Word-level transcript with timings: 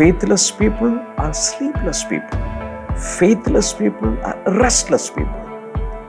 Faithless 0.00 0.54
people 0.60 0.90
are 1.18 1.32
sleepless 1.32 2.06
people 2.10 2.38
faithless 3.18 3.76
people 3.76 4.08
are 4.08 4.62
restless 4.62 5.12
people 5.12 5.40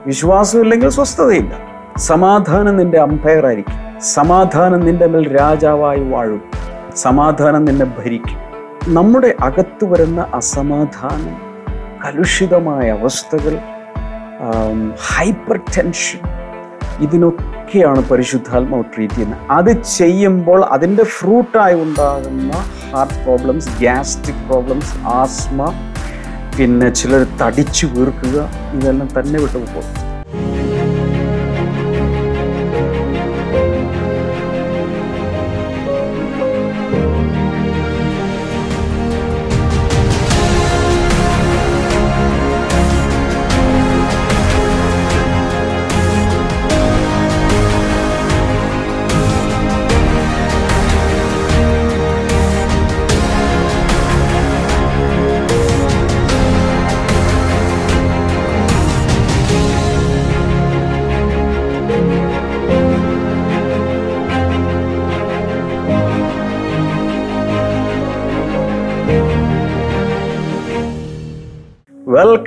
വിശ്വാസമില്ലെങ്കിൽ 0.06 0.88
സ്വസ്ഥതയില്ല. 0.88 1.54
സമാധാനം 1.96 2.76
നിന്റെ 2.76 2.98
umpire 2.98 3.46
ആയിരിക്കും. 3.46 4.00
സമാധാനം 4.00 4.80
നിന്റെ 4.80 5.06
മേൽ 5.06 5.36
രാജാവായി 5.38 6.00
വാഴും. 6.00 6.42
സമാധാനം 6.96 7.64
നിന്നെ 7.64 7.86
ഭരിക്കും. 7.98 8.38
നമ്മുടെ 8.88 9.34
അകത്ത് 9.40 9.84
വരുന്ന 9.84 10.26
അസമാധാനം 10.34 11.36
കലുഷിതമായ 12.04 12.90
അവസ്ഥകൾ 12.90 13.58
ഹൈപ്പർ 15.14 15.56
ടെൻഷൻ 15.56 16.18
ഇതിനൊക്കെയാണ് 17.00 18.08
പരിശുദ്ധാത്മാവ് 18.08 18.84
ട്രീറ്റ് 18.96 19.14
ചെയ്യുന്നത്. 19.14 19.40
അത് 19.50 19.82
ചെയ്യുമ്പോൾ 19.82 20.64
അതിന്റെ 20.64 21.04
ഫ്രൂട്ടായി 21.04 21.74
ഉണ്ടാകുന്ന 21.74 22.52
heart 22.92 23.18
problems 23.24 23.70
gastric 23.80 24.42
problems 24.48 24.94
asthma 25.18 25.60
പിന്നെ 26.56 26.88
ചിലർ 27.00 27.22
തടിച്ചു 27.42 27.86
വീർക്കുക 27.94 28.38
ഇതെല്ലാം 28.76 29.08
തന്നെ 29.18 29.38
വിട്ടുപോകും. 29.44 30.01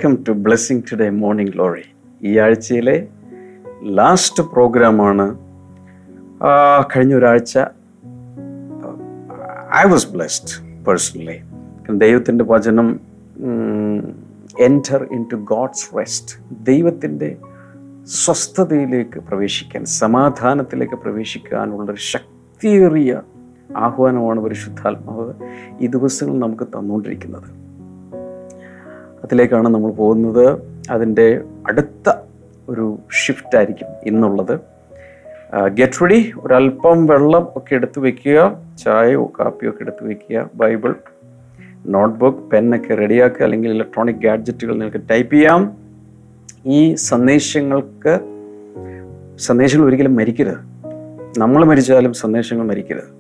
Welcome 0.06 0.24
to 0.24 0.34
blessing 0.46 0.82
today 0.82 1.06
morning 1.10 1.52
glory 1.52 1.84
ഈ 2.22 2.32
ആഴ്ചയിലെ 2.38 2.96
ലാസ്റ്റ് 4.00 4.44
പ്രോഗ്രാമാണ് 4.44 5.26
കഴിഞ്ഞ 6.82 7.14
ഒരാഴ്ച 7.16 7.54
ഐ 9.76 9.84
വാസ് 9.90 10.08
ബ്ലെസ്ഡ് 10.12 10.54
പേഴ്സണലി 10.88 11.38
ദൈവത്തിന്റെ 11.98 12.46
വചനം 12.46 12.88
enter 14.60 15.04
in 15.14 15.26
to 15.34 15.40
God's 15.54 15.88
rest 15.98 16.38
ദൈവത്തിന്റെ 16.64 17.32
സ്വസ്ഥതയിലേക്ക് 18.22 19.20
പ്രവേശിക്കാൻ 19.20 19.86
സമാധാനത്തിലേക്ക് 19.86 20.96
പ്രവേശിക്കാനുള്ളൊരു 20.96 22.06
ശക്തിയേറിയ 22.14 23.22
ആഹ്വാനമാണ് 23.76 24.40
പരിശുദ്ധാത്മാവ് 24.40 25.30
ഈ 25.80 25.88
ദിവസങ്ങൾ 25.88 26.36
നമുക്ക് 26.40 26.68
തന്നുകൊണ്ടിരിക്കുന്നത്. 26.68 27.50
അതിലേക്കാണ് 29.26 29.68
നമ്മൾ 29.68 29.92
പോകുന്നത്. 29.92 30.60
അതിന്റെ 30.92 31.42
അടുത്ത 31.68 32.14
ഒരു 32.70 33.00
ഷിഫ്റ്റ് 33.26 33.58
ആയിരിക്കും 33.58 33.88
ഇന്നുള്ളത്. 34.04 34.60
ഗെറ്റ് 35.68 36.02
റെഡി 36.02 36.32
ഒരല്പം 36.40 37.06
വെള്ളം 37.06 37.48
ഒക്കെ 37.56 37.76
എടുത്തു 37.76 38.00
വെക്കുക. 38.00 38.62
ചായയോ 38.78 39.32
കാപ്പിയോ 39.40 39.72
ഒക്കെ 39.72 39.82
എടുത്തു 39.82 40.04
വെക്കുക. 40.04 40.50
ബൈബിൾ 40.56 40.96
നോട്ട്ബുക്ക് 41.86 42.38
പെന്നൊക്കെ 42.38 42.96
റെഡിയാക്കുക. 42.96 43.44
അല്ലെങ്കിൽ 43.44 43.72
ഇലക്ട്രോണിക് 43.72 44.16
ഗാഡ്ജറ്റുകൾ 44.16 44.72
നിങ്ങൾക്ക് 44.72 45.10
ടൈപ്പ് 45.12 45.36
ചെയ്യാം. 45.36 45.78
ഈ 46.66 46.96
സന്ദേശങ്ങൾക്ക് 46.96 48.20
സന്ദേശങ്ങൾ 49.40 49.86
ഒരിക്കലും 49.86 50.16
മരിക്കരുത്. 50.16 50.58
നമ്മൾ 51.38 51.66
മരിച്ചാലും 51.66 52.14
സന്ദേശങ്ങൾ 52.14 52.66
മരിക്കരുത്. 52.66 53.16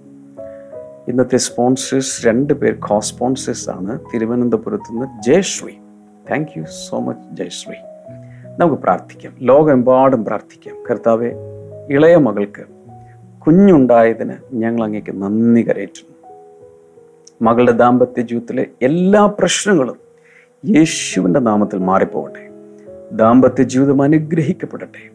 ഇന്നത്തെ 1.07 1.37
സ്പോൺസേഴ്സ് 1.37 2.27
രണ്ട് 2.27 2.53
പേർ 2.53 2.73
കോ 2.73 2.99
സ്പോൺസേഴ്സ് 2.99 3.69
ആണ്. 3.69 3.99
തിരുവനന്തപുരത്ത് 4.13 4.91
നിന്ന് 4.91 5.21
Jayashree. 5.21 5.73
Thank 6.29 6.59
you 6.59 6.63
so 6.89 6.99
much 6.99 7.35
Jayashree 7.35 7.75
നമുക്ക് 8.59 8.83
പ്രാർത്ഥിക്കാം. 8.83 9.33
ലോകമെമ്പാടും 9.41 10.25
പ്രാർത്ഥിക്കാം. 10.25 10.75
കർത്താവെ 10.91 11.31
ഇളയ 11.89 12.15
മകൾക്ക് 12.15 12.63
കുഞ്ഞുണ്ടായതിന് 13.47 14.33
ഞങ്ങൾ 14.53 14.83
അങ്ങേക്ക് 14.83 15.21
നന്ദി 15.21 15.61
കരയറ്റുന്നു. 15.61 16.15
മകളുടെ 17.41 17.71
ദാമ്പത്യ 17.71 18.21
ജീവിതത്തിലെ 18.21 18.65
എല്ലാ 18.81 19.25
പ്രശ്നങ്ങളും 19.25 19.97
യേശുവിന്റെ 20.65 21.39
നാമത്തിൽ 21.39 21.77
മാറിപ്പോകട്ടെ. 21.77 22.49
ദാമ്പത്യ 23.11 23.63
ജീവിതം 23.63 24.01
അനുഗ്രഹിക്കപ്പെടട്ടെ. 24.01 25.09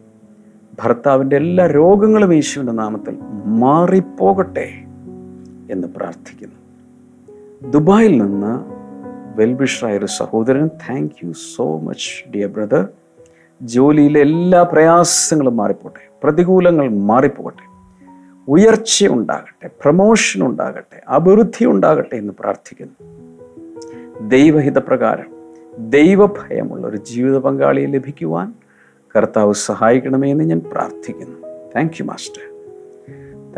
ഭർത്താവിന്റെ 0.83 1.35
എല്ലാ 1.35 1.65
രോഗങ്ങളും 1.65 2.33
യേശുവിന്റെ 2.33 2.73
നാമത്തിൽ 2.73 3.17
മാറിപ്പോകട്ടെ 3.45 4.69
എന്ന് 5.71 5.87
പ്രാർത്ഥിക്കുന്നു. 5.87 6.55
ദുബായിൽ 7.71 8.21
നിന്ന് 8.21 8.80
വെൽബിഷറായ 9.35 9.97
ഒരു 9.97 10.05
സഹോദരൻ 10.05 10.67
thank 10.67 11.11
you 11.23 11.31
so 11.55 11.79
much 11.79 12.29
dear 12.29 12.49
brother 12.49 12.87
ജോലിയിലെ 13.61 14.21
എല്ലാ 14.21 14.63
പ്രയാസങ്ങളും 14.63 15.57
മാറിപ്പോട്ടെ 15.57 16.09
പ്രതികൂലങ്ങൾ 16.23 16.89
മാറിപ്പോകട്ടെ 16.89 17.71
ഉയർച്ച 18.47 19.07
ഉണ്ടാകട്ടെ 19.07 19.69
പ്രമോഷൻ 19.83 20.45
ഉണ്ടാകട്ടെ 20.45 21.01
അഭിവൃദ്ധി 21.07 21.65
ഉണ്ടാകട്ടെ 21.65 22.15
എന്ന് 22.15 22.33
പ്രാർത്ഥിക്കുന്നു. 22.39 23.11
ദൈവഹിതപ്രകാരം 24.21 25.25
ദൈവഭയമുള്ള 25.77 26.87
ഒരു 26.87 26.97
ജീവിത 26.97 27.37
പങ്കാളിയെ 27.37 27.85
ലഭിക്കുവാൻ 27.85 28.53
കർത്താവ് 29.17 29.53
സഹായിക്കണമേ 29.53 30.31
എന്ന് 30.31 30.43
ഞാൻ 30.43 30.61
പ്രാർത്ഥിക്കുന്നു. 30.71 31.47
Thank 31.75 31.93
you 31.99 32.03
master 32.05 32.43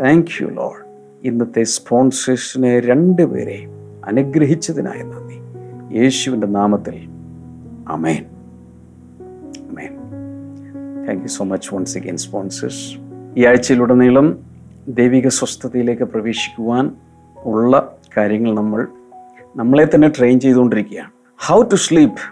thank 0.04 0.42
you 0.42 0.48
lord 0.48 0.84
ഇന്നത്തെ 1.26 1.62
സ്പോൺസേഴ്സിനെ 1.62 2.80
രണ്ടുപേരെ 2.80 3.66
അനുഗ്രഹിച്ചതിനായി 4.04 5.02
നന്ദി. 5.02 5.43
യേശുവിന്റെ 5.94 6.46
നാമത്തിൽ. 6.46 6.96
അമേൻ 7.88 8.24
അമേൻ 9.70 9.92
thank 11.06 11.22
you 11.22 11.26
so 11.26 11.44
much 11.44 11.74
once 11.74 11.98
again 11.98 12.16
sponsors 12.16 12.98
ഈ 13.36 13.46
ആഴ്ചയിലുടനീളം 13.46 14.38
ദൈവിക 14.88 15.28
സ്വസ്ഥതയിലേക്ക് 15.28 16.02
പ്രവേശിക്കുവാൻ 16.02 16.90
ഉള്ള 17.44 17.98
കാര്യങ്ങൾ 18.16 18.54
നമ്മൾ 18.54 18.86
നമ്മളെ 19.56 19.88
തന്നെ 19.94 20.08
ട്രെയിൻ 20.08 20.40
ചെയ്തുകൊണ്ടിരിക്കുകയാണ്. 20.40 21.10
How 21.46 21.62
to 21.62 21.74
sleep 21.74 22.22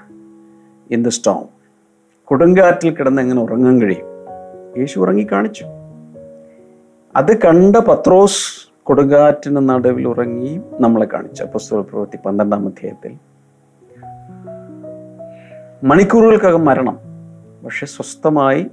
in 0.94 1.02
the 1.02 1.08
storm 1.08 1.44
കൊടുങ്കാറ്റിൽ 2.24 2.94
കിടന്ന് 2.94 3.22
എങ്ങനെ 3.22 3.42
ഉറങ്ങാൻ 3.42 3.80
കഴിയും? 3.80 4.06
യേശു 4.78 5.00
ഉറങ്ങി 5.00 5.26
കാണിച്ചു 5.32 5.64
അത് 7.16 7.40
കണ്ട 7.42 7.76
പത്രോസ് 7.76 8.70
കൊടുങ്കാറ്റിന് 8.82 9.68
നടുവിൽ 9.68 10.08
ഉറങ്ങി 10.08 10.60
നമ്മളെ 10.80 11.06
കാണിച്ചു. 11.06 11.44
പുസ്തക 11.44 11.80
പ്രവൃത്തി 11.80 12.18
പന്ത്രണ്ടാം 12.26 12.66
അധ്യായത്തിൽ 12.66 13.31
മണിക്കൂറുകൾക്കകം 15.84 16.64
മരണം. 16.64 16.96
പക്ഷെ 17.64 17.86
സ്വസ്ഥമായി 17.86 18.66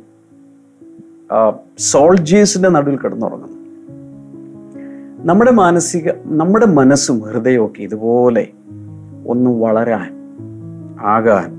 സോൾജേഴ്സിന്റെ 1.77 2.69
നടുവിൽ 2.69 2.97
കിടന്നുറങ്ങുന്നു. 2.97 3.57
നമ്മുടെ 5.25 5.51
മാനസിക 5.51 6.11
നമ്മുടെ 6.25 6.65
മനസ്സും 6.65 7.21
ഹൃദയമൊക്കെ 7.21 7.81
ഇതുപോലെ 7.81 8.47
ഒന്ന് 9.27 9.49
വളരാൻ 9.49 10.11
ആകാൻ 11.01 11.49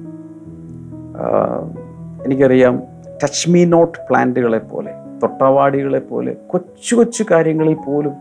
എനിക്കറിയാം 2.24 2.82
ടച്ച് 3.24 3.50
മീ 3.50 3.64
നോട്ട് 3.64 3.98
പ്ലാന്റുകളെ 4.10 4.58
പോലെ 4.58 4.92
തൊട്ടാവാടികളെ 5.22 5.98
പോലെ 5.98 6.32
കൊച്ചു 6.46 6.96
കൊച്ചു 6.96 7.24
കാര്യങ്ങളിൽ 7.30 7.76
പോലും 7.86 8.12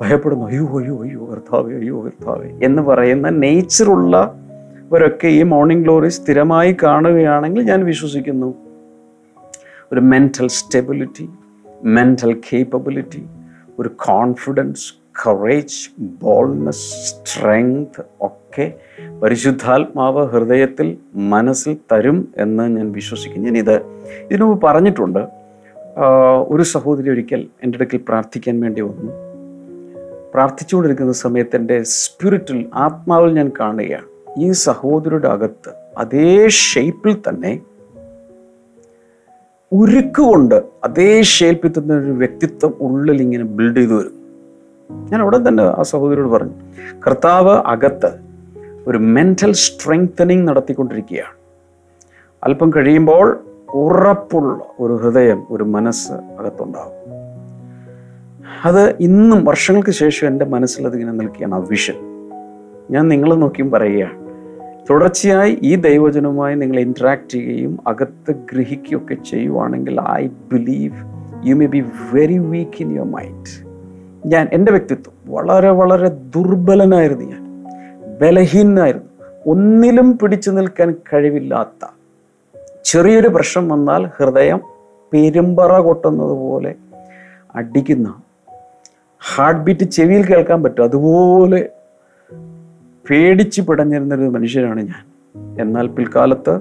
ഭയപ്പെടുന്നു. 0.00 0.44
അയ്യോ 0.46 0.78
അയ്യോ 0.78 1.02
അയ്യോ 1.02 1.28
കർത്താവേ 1.32 1.74
അയ്യോ 1.74 2.10
എന്ന് 2.62 2.82
പറയുന്ന 2.82 3.28
നേച്ചറുള്ളവരൊക്കെ 4.92 5.28
ഈ 5.28 5.42
മോർണിംഗ് 5.42 5.84
ഗ്ലോറി 5.84 6.08
സ്ഥിരമായി 6.08 6.76
കാണുകയാണെങ്കിൽ 6.82 7.62
ഞാൻ 7.62 7.80
വിശ്വസിക്കുന്നു. 7.84 8.48
ഒരു 9.92 10.00
മെന്റൽ 10.00 10.48
സ്റ്റെബിലിറ്റി 10.56 11.26
മെന്റൽ 11.84 12.32
കേപ്പബിലിറ്റി 12.48 13.22
ഒരു 13.78 13.88
കോൺഫിഡൻസ് 13.88 14.88
കറേജ് 15.22 15.80
ബോൾനെസ് 16.22 16.84
സ്ട്രെങ്ത് 17.08 18.04
ഒക്കെ 18.20 18.66
പരിശുദ്ധാത്മാവ് 19.22 20.22
ഹൃദയത്തിൽ 20.28 20.88
മനസ്സിൽ 21.32 21.76
തരും 21.92 22.18
എന്ന് 22.36 22.64
ഞാൻ 22.76 22.92
വിശ്വസിക്കുന്നു. 22.92 23.48
ഞാനിത് 23.48 23.76
ഇതിനു 24.30 24.44
മുമ്പ് 24.44 24.62
പറഞ്ഞിട്ടുണ്ട്. 24.66 25.22
ഒരു 26.52 26.62
സഹോദരി 26.74 27.08
ഒരിക്കൽ 27.10 27.42
എന്റെ 27.62 27.76
അടുക്കൽ 27.76 28.00
പ്രാർത്ഥിക്കാൻ 28.08 28.56
വേണ്ടി 28.60 28.80
വന്നു. 28.80 29.12
പ്രാർത്ഥിച്ചുകൊണ്ടിരിക്കുന്ന 30.34 31.12
സമയത്ത് 31.24 31.56
എന്റെ 31.56 31.82
സ്പിരിറ്റിൽ 31.82 32.60
ആത്മാവിൽ 32.86 33.32
ഞാൻ 33.34 33.50
കാണുകയാണ്. 33.60 34.11
ഈ 34.38 34.50
സഹോദരിയുടെ 34.50 35.28
അകത്ത് 35.28 35.70
അതേ 35.98 36.48
ഷേപ്പിൽ 36.48 37.16
തന്നെ 37.28 37.60
ഉരുക്കുകൊണ്ട് 39.72 40.62
അതേ 40.84 41.22
ഷേപ്പിൽ 41.22 41.72
തന്നെ 41.78 41.94
ഒരു 41.94 42.10
വ്യക്തിത്വം 42.10 42.74
ഉള്ളിൽ 42.80 43.22
ഇങ്ങനെ 43.22 43.44
ബിൽഡ് 43.44 43.76
ചെയ്തു 43.76 43.94
വരും. 43.94 44.12
ഞാൻ 44.90 45.22
ഉടൻ 45.22 45.48
തന്നെ 45.48 45.62
ആ 45.62 45.82
സഹോദരിയോട് 45.82 46.28
പറഞ്ഞു 46.28 46.50
കർത്താവ് 47.06 47.50
അകത്ത് 47.50 48.10
ഒരു 48.86 48.98
മെന്റൽ 48.98 49.52
സ്ട്രെങ്തനിങ് 49.52 50.48
നടത്തിക്കൊണ്ടിരിക്കുകയാണ്. 50.48 51.34
അല്പം 52.44 52.70
കഴിയുമ്പോൾ 52.70 53.38
ഉറപ്പുള്ള 53.74 54.64
ഒരു 54.80 54.92
ഹൃദയം 54.92 55.46
ഒരു 55.50 55.64
മനസ്സ് 55.64 56.12
അകത്തുണ്ടാകും 56.12 56.98
അത് 58.64 58.96
ഇന്നും 59.00 59.44
വർഷങ്ങൾക്ക് 59.44 59.90
ശേഷം 59.90 60.26
എന്റെ 60.26 60.44
മനസ്സിൽ 60.44 60.86
അതിങ്ങനെ 60.86 61.12
നിൽക്കുകയാണ് 61.12 61.54
ആ 61.54 61.58
വിഷൻ 61.58 61.94
ഞാൻ 62.90 63.08
നിങ്ങളെ 63.08 63.34
നോക്കിയും 63.34 63.70
പറയുകയാണ് 63.70 64.21
തുടർച്ചയായി 64.90 65.58
ഈ 65.62 65.74
ദൈവജനവുമായി 65.76 66.54
നിങ്ങൾ 66.54 66.80
ഇൻട്രാക്ട് 66.80 67.28
ചെയ്യുകയും 67.28 67.78
അകത്ത് 67.86 68.34
ഗ്രഹിക്കുകയൊക്കെ 68.52 69.14
ചെയ്യുവാണെങ്കിൽ 69.14 70.00
I 70.10 70.26
believe 70.26 70.94
you 71.44 71.54
may 71.54 71.66
be 71.66 71.84
very 72.12 72.38
weak 72.38 72.82
in 72.82 72.94
your 72.94 73.10
mind 73.10 73.72
ഞാൻ 74.26 74.48
എന്റെ 74.52 74.72
വ്യക്തിത്വം 74.72 75.34
വളരെ 75.34 75.70
വളരെ 75.70 76.08
ദുർബലനായിരുന്നു 76.08 77.24
ഞാൻ. 77.24 77.64
ബലഹീനായിരുന്നു. 78.20 79.08
ഒന്നിലും 79.46 80.18
പിടിച്ചു 80.18 80.50
നിൽക്കാൻ 80.50 80.94
കഴിവില്ലാത്ത 81.12 81.88
ചെറിയൊരു 82.84 83.28
പ്രശ്നം 83.28 83.68
വന്നാൽ 83.68 84.06
ഹൃദയം 84.06 84.60
പെരുമ്പറ 85.12 85.78
കൊട്ടുന്നത് 85.78 86.30
പോലെ 86.30 86.74
അടിക്കുന്ന 87.54 88.14
ഹാർട്ട് 89.34 89.60
ബീറ്റ് 89.60 89.84
ചെവിയിൽ 89.84 90.26
കേൾക്കാൻ 90.26 90.62
പറ്റും. 90.62 90.84
അതുപോലെ 90.84 91.68
പേടിച്ച് 93.10 93.62
പിടഞ്ഞിരുന്നൊരു 93.62 94.22
മനുഷ്യനാണ് 94.22 94.80
ഞാൻ. 94.80 95.12
എന്നാൽ 95.60 95.86
പിൽക്കാലത്ത് 95.86 96.60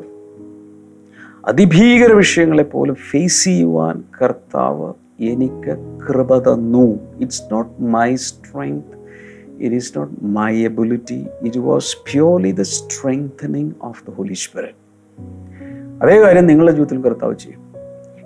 അതിഭീകര 1.47 2.13
വിഷയങ്ങളെ 2.13 2.63
പോലും 2.63 2.95
ഫേസ് 2.95 3.43
ചെയ്യുവാൻ 3.43 4.03
കർത്താവ് 4.21 4.93
എനിക്ക് 5.19 5.99
കൃപ 6.09 6.53
തന്നു. 6.53 6.99
It's 7.19 7.41
not 7.51 7.81
my 7.81 8.15
strength 8.15 9.01
it 9.59 9.75
is 9.75 9.97
not 9.97 10.15
my 10.23 10.55
ability 10.55 11.25
it 11.41 11.59
was 11.59 11.97
purely 12.11 12.51
the 12.51 12.61
strengthening 12.61 13.71
of 13.81 14.03
the 14.07 14.13
holy 14.13 14.33
spirit 14.33 14.81
അതേ 16.03 16.21
കാര്യം 16.21 16.45
നിങ്ങളുടെ 16.45 16.71
ജീവിതത്തിൽ 16.71 17.01
കർത്താവ് 17.01 17.35
ചെയ്യും. 17.35 17.70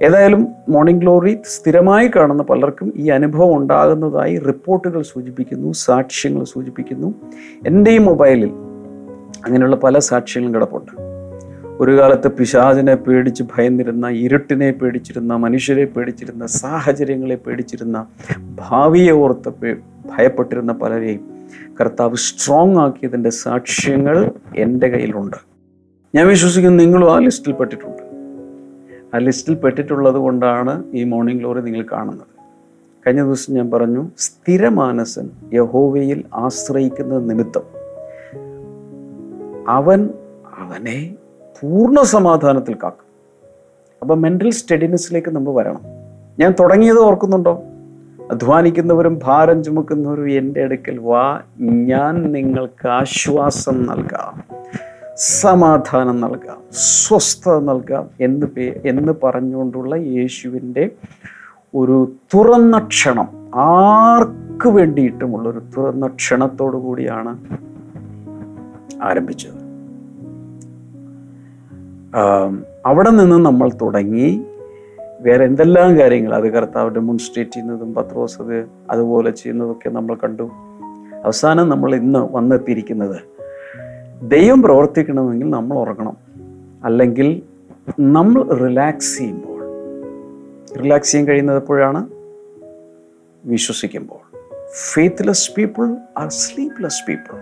ഏതായാലും 0.02 0.48
മോർണിംഗ് 0.70 1.02
ഗ്ലോറി 1.02 1.38
സ്ഥിരമായി 1.46 2.12
കാണുന്ന 2.16 2.44
പലർക്കും 2.44 2.94
ഈ 2.96 3.10
അനുഭവം 3.10 3.58
ഉണ്ടാകുന്നതായി 3.58 4.38
റിപ്പോർട്ടുകൾ 4.38 5.02
സൂചിപ്പിക്കുന്നു 5.02 5.72
സാക്ഷ്യങ്ങൾ 5.72 6.44
സൂചിപ്പിക്കുന്നു. 6.44 7.14
എന്റെ 7.68 7.92
ഈ 7.92 7.98
മൊബൈലിൽ 7.98 8.50
അങ്ങനെയുള്ള 9.46 9.76
പല 9.76 10.00
സാക്ഷ്യങ്ങളും 10.00 10.56
കിടപ്പുണ്ട്. 10.56 11.16
ഒരു 11.80 12.00
കാലത്ത് 12.00 12.28
പിശാചിനെ 12.28 12.96
പേടിച്ച് 12.96 13.44
ഭയന്നിരുന്ന 13.44 14.08
ഇരുട്ടിനെ 14.08 14.72
പേടിച്ചിരുന്ന 14.72 15.36
മനുഷ്യരെ 15.36 15.86
പേടിച്ചിരുന്ന 15.86 16.46
സാഹചര്യങ്ങളെ 16.46 17.36
പേടിച്ചിരുന്ന 17.36 18.06
ഭാവിയെ 18.42 19.12
ഓർത്ത് 19.12 19.78
ഭയപ്പെട്ടിരുന്ന 20.06 20.74
പലരെയും 20.74 21.48
കർത്താവ് 21.82 22.16
സ്ട്രോങ് 22.16 22.76
ആക്കിയതിന്റെ 22.76 23.30
സാക്ഷ്യങ്ങൾ 23.30 24.32
എന്റെ 24.56 24.88
കയ്യിലുണ്ട്. 24.88 25.38
ഞാൻ 26.16 26.28
വിശ്വസിക്കുന്നു 26.28 26.84
നിങ്ങളും 26.84 27.16
ആ 27.16 27.20
ലിസ്റ്റിൽ 27.20 27.52
പെട്ടിട്ടുണ്ട്. 27.54 28.05
ആ 29.16 29.18
ലിസ്റ്റിൽ 29.18 29.56
പെട്ടിട്ടുള്ളത് 29.56 30.16
കൊണ്ടാണ് 30.16 30.84
ഈ 30.94 31.04
മോർണിംഗ് 31.04 31.40
ഗ്ലോറി 31.40 31.62
നിങ്ങൾ 31.62 31.86
കാണുന്നത്. 31.92 32.28
കഴിഞ്ഞ 33.08 33.24
ദിവസം 33.24 33.54
ഞാൻ 33.54 33.72
പറഞ്ഞു 33.72 34.10
സ്ഥിരമാനസൻ 34.18 35.30
യഹോവയിൽ 35.54 36.24
ആശ്രയിക്കുന്ന 36.34 37.20
നിമിത്തം 37.20 37.62
അവൻ 39.68 40.10
അവനെ 40.58 41.16
പൂർണ 41.62 42.02
സമാധാനത്തിൽ 42.02 42.74
കാക്കും. 42.74 43.06
അപ്പം 44.02 44.22
മെന്റൽ 44.22 44.50
സ്റ്റഡിനെസ്സിലേക്ക് 44.50 45.30
നമ്മൾ 45.30 45.54
വരണം. 45.54 45.82
ഞാൻ 46.40 46.54
തുടങ്ങിയത് 46.60 47.00
ഓർക്കുന്നുണ്ടോ? 47.00 47.64
അധ്വാനിക്കുന്നവരും 48.32 49.20
ഭാരം 49.24 49.64
ചുമക്കുന്നവരും 49.64 50.30
എന്റെ 50.30 50.64
അടുക്കൽ 50.64 51.00
വാ 51.00 51.42
ഞാൻ 51.60 52.32
നിങ്ങൾക്ക് 52.32 52.88
ആശ്വാസം 52.88 53.86
നൽകാം. 53.86 54.44
സമാധാനം 55.18 56.22
നൽകാം 56.22 56.58
സ്വസ്ഥത 56.72 57.60
നൽകാം 57.60 58.10
എന്ന് 58.22 58.46
പേ 58.46 58.82
എന്ന് 58.86 59.14
പറഞ്ഞുകൊണ്ടുള്ള 59.24 59.96
യേശുവിന്റെ 59.96 60.92
ഒരു 61.76 62.12
തുറന്ന 62.34 62.80
ക്ഷണം. 62.80 63.28
ആർക്ക് 63.56 64.70
വേണ്ടിയിട്ടുമുള്ള 64.70 65.50
ഒരു 65.50 65.62
തുറന്ന 65.78 66.08
ക്ഷണത്തോടു 66.08 66.78
കൂടിയാണ് 66.78 67.40
ആരംഭിച്ചത്. 69.04 69.66
അവിടെ 72.86 73.10
നിന്ന് 73.10 73.36
നമ്മൾ 73.36 73.70
തുടങ്ങി. 73.82 74.46
വേറെ 75.20 75.46
എന്തെല്ലാം 75.46 76.00
കാര്യങ്ങൾ? 76.00 76.34
അത് 76.34 76.50
കർത്താവ് 76.50 76.90
ഡെമോൺസ്ട്രേറ്റ് 76.90 77.52
ചെയ്യുന്നതും 77.52 77.94
പത്രോസ് 77.94 78.42
അത് 78.42 78.68
അതുപോലെ 78.90 79.32
ചെയ്യുന്നതൊക്കെ 79.32 79.90
നമ്മൾ 79.90 80.16
കണ്ടു. 80.16 80.44
അവസാനം 81.26 81.70
നമ്മൾ 81.70 81.96
ഇന്ന് 81.96 82.28
വന്നെത്തിയിരിക്കുന്നത് 82.32 83.35
ദൈവം 84.28 84.62
പ്രവർത്തിക്കണമെങ്കിൽ 84.62 85.50
നമ്മൾ 85.50 85.78
ഉറങ്ങണം. 85.78 86.18
അല്ലെങ്കിൽ 86.84 87.42
നമ്മൾ 88.00 88.54
റിലാക്സ് 88.54 89.18
ചെയ്യുമ്പോൾ 89.18 89.62
റിലാക്സ് 90.84 91.12
ചെയ്യാൻ 91.12 91.28
കഴിയുന്നത് 91.28 91.58
എപ്പോഴാണ്? 91.58 92.10
വിശ്വസിക്കുമ്പോൾ. 93.46 94.38
Faithless 94.94 95.52
people 95.58 95.96
are 96.18 96.30
sleepless 96.30 97.08
people 97.08 97.36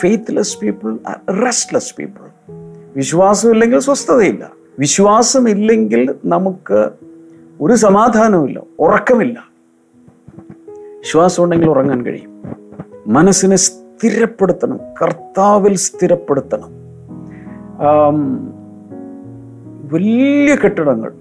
faithless 0.00 0.58
people 0.58 0.98
are 1.08 1.44
restless 1.44 1.96
people 1.96 2.52
വിശ്വാസമില്ലെങ്കിൽ 2.96 3.78
സ്വസ്ഥതയില്ല. 3.78 4.50
വിശ്വാസമില്ലെങ്കിൽ 4.78 6.14
നമുക്ക് 6.24 6.90
ഒരു 7.60 7.74
സമാധാനവുമില്ല 7.74 8.62
ഉറക്കമില്ല. 8.78 9.50
വിശ്വാസം 10.98 11.44
ഉണ്ടെങ്കിൽ 11.44 11.70
ഉറങ്ങാൻ 11.70 12.06
കഴിയും. 12.06 12.42
മനസ്സിനെ 13.06 13.56
സ്ഥിരപ്പെടുത്തണം. 14.00 14.80
കർത്താവിൽ 15.02 15.74
സ്ഥിരപ്പെടുത്തണം. 15.76 16.68
വലിയ 19.92 20.56
കെട്ടിടങ്ങൾ 20.64 21.12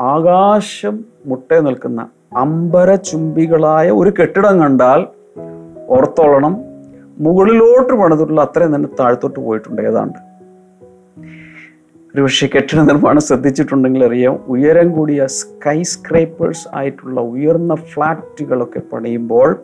ആകാശം 0.00 1.04
മുട്ട 1.26 1.54
നിൽക്കുന്ന 1.54 2.06
അമ്പരചുംബികളായ 2.36 3.90
ഒരു 3.90 4.12
കെട്ടിടം 4.20 4.58
കണ്ടാൽ 4.58 5.06
ഓർത്തോളണം. 5.88 6.56
മുകളിലോട്ട് 7.18 7.92
പണിതിട്ടുള്ള 7.94 8.40
അത്രയും 8.40 8.74
തന്നെ 8.74 8.88
താഴത്തോട്ട് 9.00 9.40
പോയിട്ടുണ്ട്. 9.40 9.82
ഏതാണ്ട്? 9.82 10.18
ഒരുപക്ഷെ 12.14 12.48
കെട്ടിട 12.54 12.80
നിർമ്മാണം 12.80 13.20
ശ്രദ്ധിച്ചിട്ടുണ്ടെങ്കിൽ 13.20 14.04
അറിയാം. 14.04 14.40
ഉയരം 14.46 14.92
കൂടിയ 14.92 15.26
സ്കൈ 15.26 15.82
സ്ക്രൈപ്പേഴ്സ് 15.82 16.68
ആയിട്ടുള്ള 16.74 17.20
ഉയർന്ന 17.20 17.74
ഫ്ലാറ്റുകളൊക്കെ 17.74 18.80
പണിയുമ്പോൾ 18.92 19.56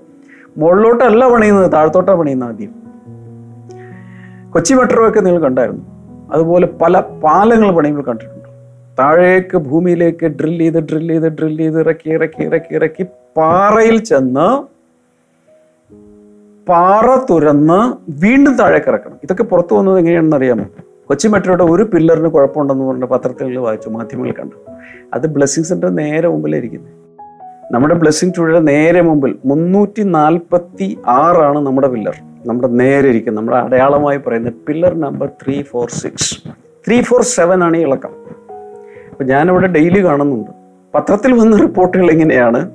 മുകളിലോട്ടല്ല 0.57 1.29
പണിയുന്നത് 1.29 1.73
താഴത്തോട്ടാണ് 1.73 2.19
പണിയുന്നത് 2.19 2.49
ആദ്യം. 2.49 2.87
കൊച്ചി 4.51 4.75
മെട്രോ 4.75 5.09
ഒക്കെ 5.09 5.21
നിങ്ങൾ 5.21 5.41
കണ്ടായിരുന്നു. 5.41 5.83
അതുപോലെ 6.33 6.67
പല 6.67 7.01
പാലങ്ങൾ 7.01 7.71
പണിയുമ്പോൾ 7.71 8.03
കണ്ടിട്ടുണ്ട്. 8.03 8.47
താഴേക്ക് 8.99 9.57
ഭൂമിയിലേക്ക് 9.57 10.27
ഡ്രിൽ 10.27 10.59
ചെയ്ത് 10.59 10.79
ഡ്രിൽ 10.79 11.09
ചെയ്ത് 11.09 11.29
ഡ്രിൽ 11.29 11.57
ചെയ്ത് 11.57 11.81
ഇറക്കി 11.81 12.11
ഇറക്കി 12.11 12.45
ഇറക്കി 12.45 12.75
ഇറക്കി 12.75 13.07
പാറയിൽ 13.37 13.99
ചെന്ന് 13.99 14.77
പാറ 16.69 17.25
തുരന്ന് 17.31 17.95
വീണ്ടും 18.27 18.57
താഴേക്ക് 18.57 18.89
ഇറക്കണം. 18.89 19.19
ഇതൊക്കെ 19.23 19.43
പുറത്തു 19.43 19.75
വന്നത് 19.75 19.99
എങ്ങനെയാണെന്ന് 19.99 20.37
അറിയാമോ? 20.37 20.65
കൊച്ചി 21.07 21.29
മെട്രോയുടെ 21.29 21.65
ഒരു 21.65 21.83
പില്ലറിന് 21.83 22.29
കുഴപ്പമുണ്ടെന്ന് 22.29 22.85
പറഞ്ഞ 22.85 23.05
പത്രത്തിൽ 23.05 23.59
വായിച്ചു 23.59 23.89
മാധ്യമങ്ങളിൽ 23.89 24.35
കണ്ടു. 24.39 24.57
അത് 25.15 25.27
ബ്ലെസ്സിങ്സിന്റെ 25.27 25.89
നേരെ 25.89 26.29
മുമ്പിലിരിക്കുന്നത് 26.29 27.06
നമ്മുടെ 27.73 27.95
ബ്ലെസ്സിങ് 27.95 28.33
ടൂയുടെ 28.39 28.61
നേരെ 28.61 29.01
മുമ്പിൽ 29.01 29.37
മുന്നൂറ്റി 29.45 30.03
നാൽപ്പത്തി 30.03 30.99
ആറാണ് 31.07 31.59
നമ്മുടെ 31.59 31.89
പില്ലർ. 31.89 32.17
നമ്മുടെ 32.47 32.69
നേരെ 32.69 33.09
ഇരിക്കും 33.09 33.35
നമ്മുടെ 33.35 33.57
അടയാളമായി 33.57 34.19
പറയുന്നത് 34.19 34.53
pillar 34.53 35.01
number 35.01 35.27
three 35.27 35.63
four 35.63 35.91
six 35.91 36.49
three 36.87 37.03
four 37.03 37.23
seven 37.23 37.65
ആണ് 37.65 37.77
ഈ 37.77 37.81
ഇളക്കം. 37.81 38.11
അപ്പൊ 39.11 39.25
ഞാനിവിടെ 39.25 39.67
ഡെയിലി 39.67 40.05
കാണുന്നുണ്ട്. 40.05 40.51
പത്രത്തിൽ 40.95 41.33
വന്ന 41.33 41.57
റിപ്പോർട്ടുകൾ 41.57 42.11
ഇങ്ങനെയാണ്. 42.11 42.71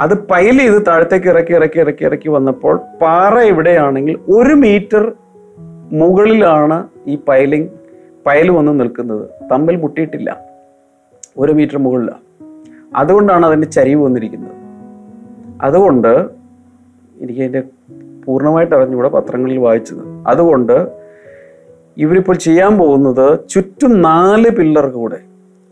അത് 0.00 0.14
പൈൽ 0.14 0.58
ചെയ്ത് 0.58 0.86
താഴത്തേക്ക് 0.86 1.26
ഇറക്കി 1.26 1.52
ഇറക്കി 1.52 1.78
ഇറക്കി 1.78 2.04
ഇറക്കി 2.04 2.28
വന്നപ്പോൾ 2.28 2.80
പാറ 3.02 3.38
ഇവിടെയാണെങ്കിൽ 3.38 4.16
ഒരു 4.28 4.54
മീറ്റർ 4.54 5.12
മുകളിലാണ് 5.92 6.88
ഈ 7.06 7.16
പൈലിംഗ് 7.16 7.68
പയൽ 8.26 8.50
വന്ന് 8.50 8.80
നിൽക്കുന്നത്. 8.80 9.28
തമ്മിൽ 9.52 9.76
മുട്ടിയിട്ടില്ല. 9.76 10.40
ഒരു 11.38 11.52
മീറ്റർ 11.52 11.78
മുകളിലാണ് 11.78 12.31
അതുകൊണ്ടാണ് 12.96 13.46
അതിന്റെ 13.46 13.66
ചരിവ് 13.66 14.04
വന്നിരിക്കുന്നത്. 14.04 14.52
അതുകൊണ്ട് 15.62 16.28
എനിക്ക് 17.20 17.40
അതിന്റെ 17.40 17.62
പൂർണമായിട്ട് 18.24 18.74
അറിഞ്ഞുകൂടെ 18.74 19.08
പത്രങ്ങളിൽ 19.08 19.58
വായിച്ചത്. 19.58 20.28
അതുകൊണ്ട് 20.28 20.88
ഇവരിപ്പോൾ 21.96 22.36
ചെയ്യാൻ 22.36 22.78
പോകുന്നത് 22.78 23.38
ചുറ്റും 23.48 24.02
നാല് 24.02 24.50
പില്ലർ 24.50 24.86
കൂടെ 24.86 25.16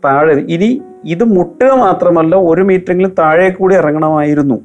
താഴെ 0.05 0.33
ഇനി 0.33 0.81
ഇത് 1.05 1.23
മുട്ടുക 1.23 1.71
മാത്രമല്ല 1.71 2.35
ഒരു 2.35 2.61
മീറ്ററെങ്കിലും 2.61 3.15
താഴെ 3.19 3.49
കൂടി 3.49 3.75
ഇറങ്ങണമായിരുന്നു. 3.75 4.61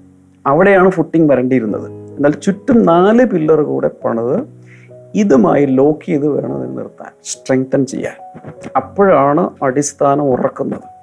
അവിടെയാണ് 0.47 0.91
ഫുട്ടിങ് 0.91 1.31
വരേണ്ടിയിരുന്നത്. 1.31 1.91
എന്നാൽ 1.91 2.31
ചുറ്റും 2.31 2.87
നാല് 2.87 3.25
പില്ലർ 3.25 3.63
കൂടെ 3.63 3.91
പണിത് 4.05 4.41
ഇതുമായി 5.15 5.67
ലോക്ക് 5.67 6.07
ചെയ്ത് 6.07 6.29
വേണം 6.29 6.77
നിർത്താൻ 6.77 7.13
സ്ട്രെങ്തൻ 7.25 7.87
ചെയ്യാൻ. 7.87 8.41
അപ്പോഴാണ് 8.77 9.51
അടിസ്ഥാനം 9.63 10.23
ഉറക്കുന്നത്. 10.23 10.96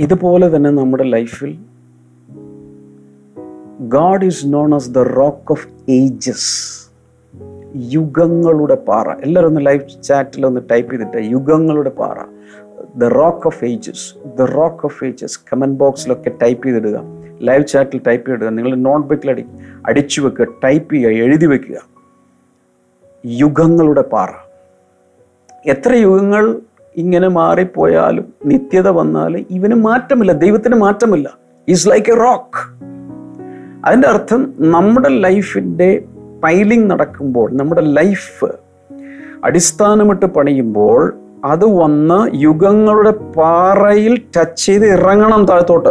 ഇതുപോലെ 0.00 0.56
തന്നെ 0.56 0.70
നമ്മുടെ 0.70 1.02
ലൈഫിൽ 1.02 1.58
God 3.80 4.24
is 4.24 4.46
known 4.46 4.74
as 4.74 4.90
the 4.90 4.98
rock 4.98 5.50
of 5.50 5.68
ages 5.88 6.86
യുഗങ്ങളുടെ 7.76 8.74
പാറ. 8.74 9.10
എല്ലാവരും 9.10 9.48
ഒന്ന് 9.48 9.66
ലൈവ് 9.66 10.02
ചാറ്റിൽ 10.02 10.46
ഒന്ന് 10.46 10.60
ടൈപ്പ് 10.70 10.92
ചെയ്തിട്ട് 10.92 11.16
യുഗങ്ങളുടെ 11.16 11.90
പാറ. 11.90 12.16
The 12.96 13.04
rock 13.04 13.46
of 13.46 13.64
ages 13.64 14.36
the 14.36 14.42
rock 14.42 14.84
of 14.84 15.04
ages 15.04 15.40
comment 15.52 15.78
ബോക്സിലൊക്കെ 15.78 16.30
type 16.42 16.66
ചെയ്തിടുക. 16.66 17.00
ലൈവ് 17.42 17.66
ചാറ്റിൽ 17.66 18.00
ടൈപ്പ് 18.06 18.28
ചെയ്തിടുക. 18.28 18.48
നിങ്ങൾ 18.48 18.74
നോട്ട് 18.74 19.08
ബുക്കിൽ 19.08 19.30
അടി 19.30 19.44
അടിച്ചു 19.86 20.20
വെക്കുക. 20.20 20.46
ടൈപ്പ് 20.64 20.94
ചെയ്യുക. 20.94 21.10
എഴുതി 21.10 21.46
വെക്കുക. 21.46 21.88
യുഗങ്ങളുടെ 23.26 24.00
പാറ. 24.00 24.28
എത്ര 25.66 25.92
യുഗങ്ങൾ 25.92 26.60
ഇങ്ങനെ 26.96 27.28
മാറിപ്പോയാലും 27.28 28.34
നിത്യത 28.44 28.88
വന്നാലും 28.88 29.46
ഇവന് 29.50 29.74
മാറ്റമില്ല 29.74 30.32
ദൈവത്തിന് 30.32 30.74
മാറ്റമില്ല. 30.74 31.38
ഈസ് 31.68 31.88
ലൈക്ക് 31.88 32.12
എ 32.12 32.14
റോക്ക് 32.14 32.86
അതിന്റെ 33.84 34.08
അർത്ഥം 34.08 34.54
നമ്മുടെ 34.58 35.08
ലൈഫിന്റെ 35.08 36.04
പൈലിംഗ് 36.44 36.90
നടക്കുമ്പോൾ 36.90 37.52
നമ്മുടെ 37.52 37.80
ലൈഫ് 37.80 38.44
അടിസ്ഥാനമിട്ട് 39.44 40.26
പണിയുമ്പോൾ 40.26 41.14
അത് 41.44 41.64
വന്ന് 41.64 42.30
യുഗങ്ങളുടെ 42.34 43.10
പാറയിൽ 43.10 44.22
ടച്ച് 44.36 44.66
ചെയ്ത് 44.66 44.86
ഇറങ്ങണം 44.86 45.46
താഴത്തോട്ട്. 45.46 45.88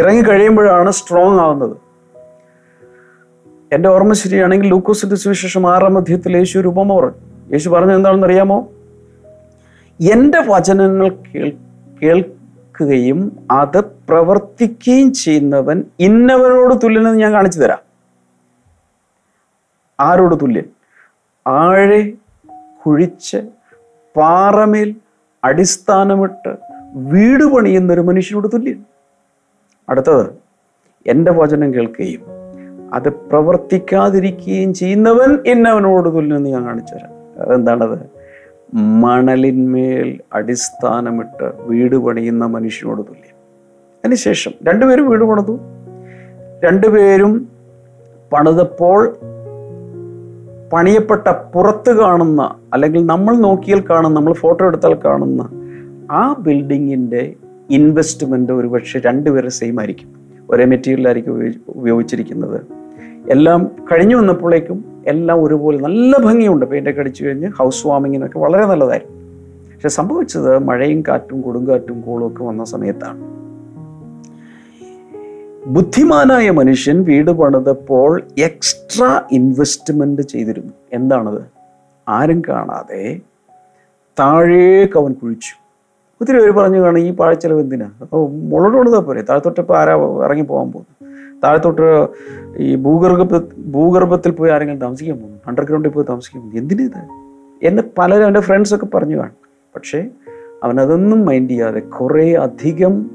ഇറങ്ങി 0.00 0.22
കഴിയുമ്പോഴാണ് 0.22 0.90
സ്ട്രോങ് 0.90 1.40
ആവുന്നത്. 1.40 1.76
എന്റെ 3.72 3.88
ഓർമ്മ 3.88 4.12
ശരിയാണെങ്കിൽ 4.12 4.68
ലൂക്കോസിന്റെ 4.68 5.16
സുവിശേഷം 5.16 5.74
ആറാം 5.74 5.96
അധ്യയത്തിൽ 5.96 6.36
യേശു 6.36 6.58
ഒരു 6.58 6.68
യേശു 7.52 7.70
പറഞ്ഞത് 7.70 7.96
എന്താണെന്ന് 7.96 8.26
അറിയാമോ 8.26 8.68
എന്റെ 10.00 10.38
വചനങ്ങൾ 10.40 11.08
കേൾ 11.08 11.56
കേൾക്കുകയും 12.02 13.46
അത് 13.50 13.80
പ്രവർത്തിക്കുകയും 13.80 15.12
ചെയ്യുന്നവൻ 15.12 15.84
ഇന്നവരോട് 16.00 16.74
തുല്യനെന്ന് 16.74 17.18
ഞാൻ 17.18 17.32
കാണിച്ചു 17.32 17.60
തരാം. 17.60 17.78
ആരോട് 20.00 20.34
തുല്യൻ? 20.42 20.64
ആഴെ 21.46 22.12
കുഴിച്ച് 22.86 23.36
പാറമേൽ 24.16 24.94
അടിസ്ഥാനമിട്ട് 25.44 26.56
വീട് 26.94 27.44
പണിയുന്ന 27.44 27.92
ഒരു 27.92 28.00
മനുഷ്യനോട് 28.00 28.48
തുല്യൻ. 28.48 28.84
അടുത്തത് 29.88 30.26
എന്റെ 31.06 31.32
വചനം 31.32 31.74
കേൾക്കുകയും 31.74 32.22
അത് 32.94 33.08
പ്രവർത്തിക്കാതിരിക്കുകയും 33.08 34.74
ചെയ്യുന്നവൻ 34.74 35.38
എന്നവനോട് 35.46 36.08
തുല്യനെന്ന് 36.08 36.50
ഞാൻ 36.50 36.66
കാണിച്ചു 36.66 36.94
തരാം. 36.94 37.10
അതെന്താണത്? 37.42 38.17
മണലിന്മേൽ 38.74 40.20
അടിസ്ഥാനമിട്ട് 40.32 41.52
വീട് 41.60 41.96
പണിയുന്ന 41.96 42.46
മനുഷ്യനോട് 42.46 42.98
തുല്യം. 42.98 43.36
അതിനുശേഷം 43.98 44.52
രണ്ടുപേരും 44.68 45.08
വീട് 45.08 45.24
പണിതു. 45.24 45.58
രണ്ടുപേരും 46.64 47.48
പണിതപ്പോൾ 48.32 49.16
പണിയപ്പെട്ട 50.72 51.28
പുറത്ത് 51.28 51.96
കാണുന്ന 51.96 52.54
അല്ലെങ്കിൽ 52.72 53.06
നമ്മൾ 53.06 53.36
നോക്കിയാൽ 53.36 53.82
കാണുന്ന 53.90 54.18
നമ്മൾ 54.18 54.32
ഫോട്ടോ 54.32 54.66
എടുത്താൽ 54.66 54.94
കാണുന്ന 54.94 55.50
ആ 56.10 56.34
ബിൽഡിങ്ങിന്റെ 56.38 57.34
ഇൻവെസ്റ്റ്മെന്റ് 57.70 58.52
ഒരുപക്ഷെ 58.52 59.00
രണ്ടുപേരും 59.06 59.50
സെയിം 59.50 59.78
ആയിരിക്കും. 59.78 60.14
ഒരേ 60.50 60.64
മെറ്റീരിയലായിരിക്കും 60.64 61.32
ഉപയോഗി- 61.32 61.60
ഉപയോഗിച്ചിരിക്കുന്നത്. 61.68 62.60
എല്ലാം 63.30 63.70
കഴിഞ്ഞു 63.92 64.16
വന്നപ്പോഴേക്കും 64.16 64.97
എല്ലാം 65.08 65.44
ഒരുപോലെ 65.44 65.78
നല്ല 65.78 66.18
ഭംഗിയുണ്ട്. 66.18 66.66
പെയിന്റൊക്കെ 66.66 67.00
അടിച്ചു 67.00 67.24
കഴിഞ്ഞ് 67.24 67.48
ഹൗസ് 67.48 67.86
വാമിങ്ങിനൊക്കെ 67.86 68.38
വളരെ 68.38 68.66
നല്ലതായിരുന്നു. 68.66 69.18
പക്ഷെ 69.74 69.88
സംഭവിച്ചത് 69.88 70.58
മഴയും 70.58 71.02
കാറ്റും 71.08 71.40
കൊടുങ്കാറ്റും 71.40 72.00
കോളും 72.00 72.26
ഒക്കെ 72.26 72.44
വന്ന 72.44 72.64
സമയത്താണ്. 72.64 73.38
ബുദ്ധിമാനായ 75.66 76.50
മനുഷ്യൻ 76.50 77.02
വീട് 77.02 77.30
പണിതപ്പോൾ 77.30 78.22
എക്സ്ട്രാ 78.38 79.22
ഇൻവെസ്റ്റ്മെന്റ് 79.32 80.22
ചെയ്തിരുന്നു. 80.22 80.72
എന്താണത്? 80.92 81.42
ആരും 82.08 82.42
കാണാതെ 82.48 83.20
താഴേക്ക് 84.20 84.98
അവൻ 84.98 85.12
കുഴിച്ചു. 85.12 85.67
ഒത്തിരി 86.20 86.38
പേര് 86.38 86.50
പറഞ്ഞു 86.50 86.80
കാണും 86.80 86.98
ഈ 86.98 87.10
പാഴ്ചെലവ് 87.10 87.60
എന്തിനാ? 87.60 87.90
അപ്പോൾ 88.00 88.30
മുളക് 88.30 88.78
പണിതാൽ 88.78 89.00
പോരെ. 89.00 89.22
താഴത്തോട്ട് 89.22 89.60
ഇപ്പോൾ 89.60 89.78
ആരാ 89.78 89.94
ഇറങ്ങി 90.24 90.44
പോകാൻ 90.44 90.72
പോകുന്നു 90.72 91.14
താഴത്തോട്ട് 91.44 92.06
ഈ 92.56 92.74
ഭൂഗർഭ 92.74 93.38
ഭൂഗർഭത്തിൽ 93.58 94.30
പോയി 94.30 94.50
ആരെങ്കിലും 94.50 94.80
താമസിക്കാൻ 94.80 95.18
പോകുന്നു? 95.18 95.38
അണ്ടർഗ്രൗണ്ടിൽ 95.46 95.90
പോയി 95.90 96.06
താമസിക്കാൻ 96.08 96.42
പോകുന്നു? 96.42 96.60
എന്തിനിത് 96.60 96.98
എന്നെ 97.62 97.82
പലരും 97.98 98.26
എന്റെ 98.26 98.40
ഫ്രണ്ട്സൊക്കെ 98.40 98.86
പറഞ്ഞു 98.86 99.16
കാണും. 99.16 99.66
പക്ഷേ 99.74 100.08
അവനതൊന്നും 100.62 101.26
മൈൻഡ് 101.26 101.50
ചെയ്യാതെ 101.50 101.80
കുറേ 101.80 102.34
അധികം 102.34 103.10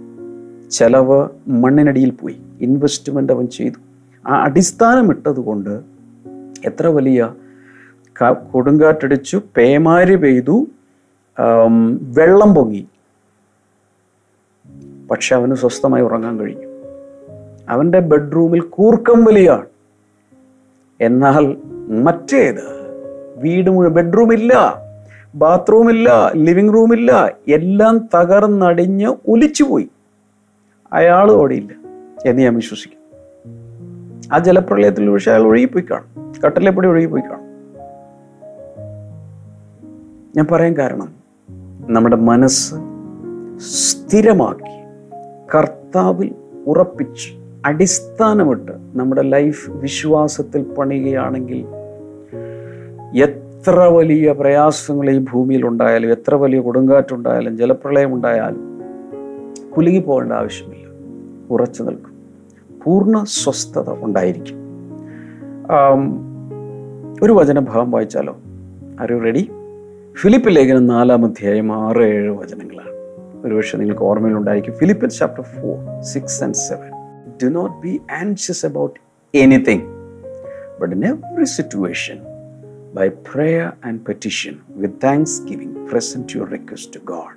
ചെലവ് 0.72 1.28
മണ്ണിനടിയിൽ 1.48 2.10
പോയി. 2.10 2.38
ഇൻവെസ്റ്റ്മെന്റ് 2.62 3.34
അവൻ 3.34 3.48
ചെയ്തു. 3.48 3.80
ആ 4.28 4.44
അടിസ്ഥാനം 4.44 5.10
ഇട്ടത് 5.10 5.40
കൊണ്ട് 5.40 5.82
എത്ര 6.66 6.88
വലിയ 6.88 7.30
കൊടുങ്കാറ്റടിച്ചു 8.52 9.42
പേമാരി 9.58 10.16
പെയ്തു 10.16 10.68
വെള്ളം 12.02 12.56
പൊങ്ങി. 12.56 12.88
പക്ഷെ 15.12 15.36
അവന് 15.36 15.56
സ്വസ്ഥമായി 15.56 16.04
ഉറങ്ങാൻ 16.04 16.40
കഴിഞ്ഞു. 16.40 16.68
അവന്റെ 17.70 18.00
ബെഡ്റൂമിൽ 18.00 18.60
കൂർക്കം 18.60 19.26
വലിയാണ്. 19.26 19.66
എന്നാൽ 21.02 21.58
മറ്റേത് 22.04 22.84
വീട് 23.38 23.70
മുഴുവൻ 23.70 23.94
ബെഡ്റൂമില്ല 23.94 24.84
ബാത്റൂമില്ല 25.36 25.36
ബാത്റൂം 25.36 25.90
ഇല്ല 25.90 26.32
ലിവിംഗ് 26.36 26.74
റൂം 26.74 26.94
ഇല്ല 26.94 27.32
എല്ലാം 27.48 28.10
തകർന്നടിഞ്ഞ് 28.16 29.16
ഒലിച്ചുപോയി. 29.28 29.90
അയാൾ 30.94 31.32
ഓടിയില്ല 31.32 31.74
എന്ന് 32.26 32.42
ഞാൻ 32.42 32.56
വിശ്വസിക്കും 32.56 33.00
ആ 34.34 34.40
ജലപ്രളയത്തിൽ 34.40 35.10
പക്ഷെ 35.10 35.32
അയാൾ 35.32 35.42
ഒഴുകിപ്പോയി 35.42 35.86
കാണും. 35.92 36.34
കട്ടലെപ്പടി 36.42 36.88
ഒഴുകിപ്പോയി 36.88 37.22
കാണും. 37.22 37.44
ഞാൻ 40.36 40.46
പറയാൻ 40.52 40.78
കാരണം 40.78 41.23
നമ്മുടെ 41.90 42.16
മനസ്സ് 42.16 42.76
സ്ഥിരമാക്കി 43.58 44.84
കർത്താവിൽ 45.56 46.36
ഉറപ്പിച്ച് 46.68 47.34
അടിസ്ഥാനമിട്ട് 47.66 48.72
നമ്മുടെ 48.94 49.22
ലൈഫ് 49.22 49.72
വിശ്വാസത്തിൽ 49.72 50.64
പണിയുകയാണെങ്കിൽ 50.64 51.66
എത്ര 53.22 53.80
വലിയ 53.80 54.32
പ്രയാസങ്ങൾ 54.32 55.10
ഈ 55.10 55.18
ഭൂമിയിൽ 55.18 55.68
ഉണ്ടായാലും 55.68 56.12
എത്ര 56.12 56.36
വലിയ 56.36 56.60
കൊടുങ്കാറ്റുണ്ടായാലും 56.60 57.58
ജലപ്രളയം 57.58 58.14
ഉണ്ടായാലും 58.14 58.82
കുലുങ്ങി 59.78 60.00
പോകേണ്ട 60.00 60.34
ആവശ്യമില്ല. 60.34 60.84
ഉറച്ചു 61.50 61.84
നിൽക്കും. 61.84 62.14
പൂർണ 62.86 63.24
സ്വസ്ഥത 63.24 63.90
ഉണ്ടായിരിക്കും. 63.90 64.56
ഒരു 67.24 67.32
വചന 67.32 67.60
വചനഭാഗം 67.60 67.92
വായിച്ചാലോ? 67.92 68.38
ആർ 69.02 69.12
യു 69.12 69.18
റെഡി 69.18 69.52
ഫിലിപ്പ് 70.21 70.51
ലേഖനം 70.51 70.87
നാലാം 70.87 71.25
അധ്യായം 71.25 71.69
ആറ് 71.83 72.05
ഏഴ് 72.15 72.31
വചനങ്ങളാണ് 72.39 72.95
ഒരുപക്ഷെ 73.45 73.77
നിങ്ങൾക്ക് 73.77 74.05
ഓർമ്മയിലുണ്ടായിരിക്കും 74.05 74.75
Philippians 74.75 75.11
chapter 75.19 75.45
four 75.57 75.75
six 76.13 76.41
and 76.45 76.61
seven 76.69 76.91
do 77.43 77.51
not 77.51 77.77
be 77.81 78.01
anxious 78.23 78.65
about 78.67 78.97
anything 79.35 79.87
but 80.81 80.95
in 80.97 81.05
every 81.13 81.49
situation 81.59 82.19
by 82.95 83.09
prayer 83.09 83.77
and 83.83 84.05
petition 84.05 84.55
with 84.75 85.01
thanksgiving 85.01 85.87
present 85.87 86.35
your 86.35 86.47
request 86.47 86.93
to 86.93 87.01
God. 87.01 87.35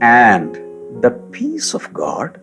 And 0.00 0.54
the 1.02 1.10
peace 1.30 1.74
of 1.74 1.92
God, 1.94 2.40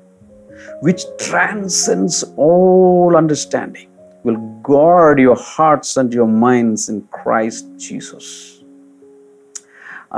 which 0.81 1.03
transcends 1.19 2.23
all 2.37 3.15
understanding, 3.15 3.89
will 4.25 4.37
guard 4.63 5.19
your 5.19 5.35
hearts 5.35 5.97
and 5.97 6.13
your 6.13 6.27
minds 6.27 6.89
in 6.89 7.01
Christ 7.11 7.65
Jesus. 7.77 8.27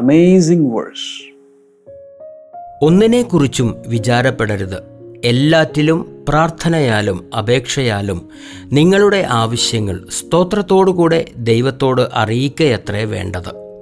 Amazing 0.00 0.76
verse 0.76 1.34
ഒന്നിനെക്കുറിച്ചും 2.82 3.74
വിചാരപ്പെടരുത്. 3.86 4.76
എല്ലാറ്റിലും 5.24 6.24
പ്രാർത്ഥനയാലും 6.28 7.30
അപേക്ഷയാലും 7.38 8.28
നിങ്ങളുടെ 8.72 9.26
ആവശ്യങ്ങൾ 9.28 10.06
സ്തോത്രത്തോടുകൂടെ 10.10 11.24
ദൈവത്തോട് 11.36 12.02
അറിയിക്കയത്രേ 12.12 13.04
വേണ്ടത്. 13.04 13.80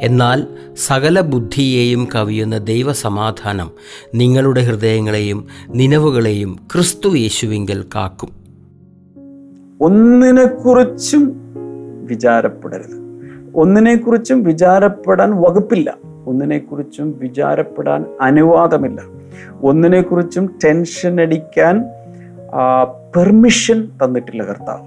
എന്നാൽ 0.00 0.46
സകല 0.76 1.20
ബുദ്ധിയെയും 1.20 2.08
കവിയുന്ന 2.14 2.58
ദൈവസമാധാനം 2.58 3.70
നിങ്ങളുടെ 4.14 4.60
ഹൃദയങ്ങളെയും 4.60 5.46
നിലവുകളെയും 5.68 6.58
ക്രിസ്തു 6.72 7.16
യേശുവിങ്കൽ 7.16 7.84
കാക്കും. 7.94 8.28
ഒന്നിനെക്കുറിച്ചും 9.80 11.32
വിചാരപ്പെടരുത്. 12.06 13.09
ഒന്നിനെക്കുറിച്ചും 13.54 14.42
വിചാരപ്പെടാൻ 14.42 15.30
വകുപ്പില്ല. 15.30 15.96
ഒന്നിനെക്കുറിച്ചും 16.26 17.18
വിചാരപ്പെടാൻ 17.18 18.04
അനുവാദമില്ല. 18.20 19.02
ഒന്നിനെക്കുറിച്ചും 19.62 20.46
ടെൻഷൻ 20.64 21.20
അടിക്കാൻ 21.20 21.84
പെർമിഷൻ 23.16 23.88
തന്നിട്ടില്ല 24.04 24.42
കർത്താവ്. 24.44 24.80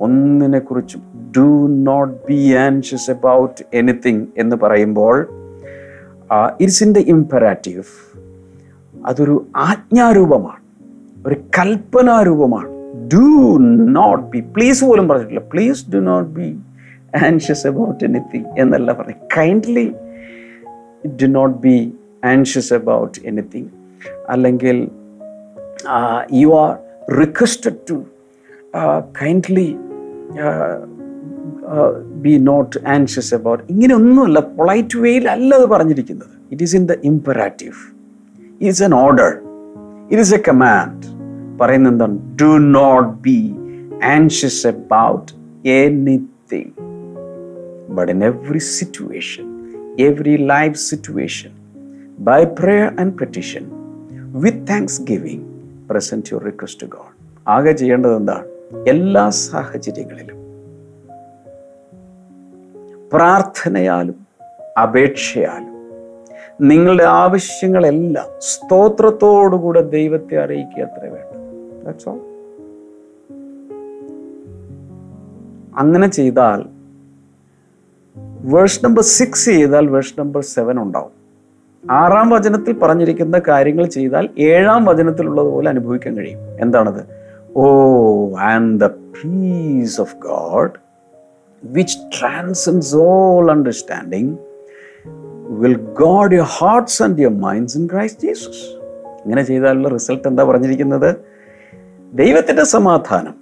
ഒന്നിനെക്കുറിച്ചും 0.00 1.02
do 1.36 1.68
not 1.68 2.26
be 2.28 2.52
anxious 2.52 3.10
about 3.10 3.64
anything 3.74 4.26
എന്ന് 4.38 4.56
പറയുമ്പോൾ 4.62 5.26
ഇറ്റ്സ് 6.60 6.84
ഇൻ 6.84 6.92
ദ 6.92 6.98
ഇംപെറാറ്റീവ് 6.98 7.82
അതൊരു 9.06 9.46
ആജ്ഞാരൂപമാണ്. 9.56 10.60
ഒരു 11.28 11.36
കൽപ്പനാരൂപമാണ്. 11.58 12.68
ഡു 13.12 13.58
നോട്ട് 13.90 14.24
ബി 14.24 14.40
പ്ലീസ് 14.40 14.84
പോലും 14.84 15.08
പറഞ്ഞിട്ടില്ല. 15.08 15.40
Please 15.52 15.90
do 15.90 15.98
not 15.98 16.30
be 16.30 16.58
anxious 17.26 17.66
about 17.66 18.00
anything 18.04 18.48
എന്നല്ല 18.62 18.92
പറഞ്ഞു. 18.92 19.16
Kindly 19.36 19.86
do 21.20 21.26
not 21.38 21.56
be 21.66 21.76
anxious 22.24 22.72
about 22.74 23.18
anything 23.24 23.70
അല്ലെങ്കിൽ 24.28 24.78
you 26.40 26.48
are 26.62 26.70
requested 27.22 27.78
to 27.90 27.96
kindly 29.22 29.68
be 32.24 32.34
not 32.50 32.78
anxious 32.96 33.32
about 33.38 33.64
ഇങ്ങനെയൊന്നുമല്ല 33.72 34.40
polite 34.58 34.98
വേയിൽ 35.04 35.26
അല്ല 35.34 35.50
അത് 35.60 35.66
പറഞ്ഞിരിക്കുന്നത്. 35.74 36.34
It 36.52 36.62
is 36.62 36.76
in 36.76 36.86
the 36.92 36.96
imperative 37.10 37.78
it's 38.66 38.84
an 38.88 38.94
order 39.04 39.30
it 40.10 40.22
is 40.26 40.34
a 40.34 40.42
command 40.50 41.06
പറയുന്നത് 41.62 41.92
എന്താണ്? 41.92 42.18
Do 42.42 42.52
not 42.78 43.10
be 43.28 43.38
anxious 44.16 44.62
about 44.74 45.32
anything 45.80 46.72
but 47.90 48.12
in 48.12 48.24
every 48.24 48.62
situation 48.70 49.46
every 50.00 50.36
life 50.46 50.78
situation 50.90 51.52
by 52.20 52.40
prayer 52.58 52.88
and 53.00 53.14
petition 53.20 53.64
with 54.36 54.66
thanksgiving 55.02 55.46
present 55.90 56.28
your 56.32 56.42
request 56.44 56.86
God. 56.86 57.06
ആകെ 57.46 57.72
ചെയ്യേണ്ടത് 57.72 58.14
എന്താണ് 58.16 58.46
എല്ലാ 58.88 59.24
സാഹചര്യങ്ങളിലും 59.44 60.36
പ്രാർത്ഥനയാലും 63.12 64.18
അപേക്ഷയാലും 64.82 65.66
നിങ്ങളുടെ 66.62 67.04
ആവശ്യങ്ങളെല്ലാം 67.20 68.28
സ്തോത്രത്തോടുകൂടെ 68.50 69.82
ദൈവത്തെ 69.90 70.36
അറിയിക്കുക 70.36 70.82
അത്ര 70.82 71.04
വേണ്ട 71.06 71.26
That's 71.84 72.06
all. 72.06 72.20
അങ്ങനെ 75.78 76.06
ചെയ്താൽ 76.08 76.60
വേഴ്സ് 78.44 78.84
നമ്പർ 78.84 79.02
സിക്സ് 79.02 79.44
ചെയ്താൽ 79.44 79.86
വേഴ്സ് 79.86 80.20
നമ്പർ 80.20 80.42
സെവൻ 80.42 80.82
ഉണ്ടാവും. 80.82 81.10
ആറാം 81.90 82.30
വചനത്തിൽ 82.30 82.72
പറഞ്ഞിരിക്കുന്ന 82.72 83.40
കാര്യങ്ങൾ 83.48 83.86
ചെയ്താൽ 83.86 84.28
ഏഴാം 84.38 84.84
വചനത്തിലുള്ളതുപോലെ 84.84 85.68
അനുഭവിക്കാൻ 85.68 86.16
കഴിയും. 86.16 86.38
എന്താണത്? 86.60 87.06
ഓ 87.56 87.66
and 88.38 88.80
the 88.80 88.86
peace 88.86 90.00
of 90.00 90.16
God 90.16 90.70
which 91.64 91.98
transcends 92.20 92.96
all 92.96 93.50
understanding 93.50 94.36
will 95.48 95.76
God 95.76 96.32
your 96.32 96.46
hearts 96.46 97.02
and 97.02 97.20
your 97.20 97.40
minds 97.40 97.78
in 97.78 97.88
Christ 97.92 98.22
Jesus 98.22 98.76
ഇങ്ങനെ 99.22 99.42
ചെയ്താലുള്ള 99.42 99.88
റിസൾട്ട് 99.88 100.28
എന്താ 100.28 100.42
പറഞ്ഞിരിക്കുന്നത്? 100.42 101.16
ദൈവത്തിന്റെ 102.12 102.64
സമാധാനം 102.64 103.34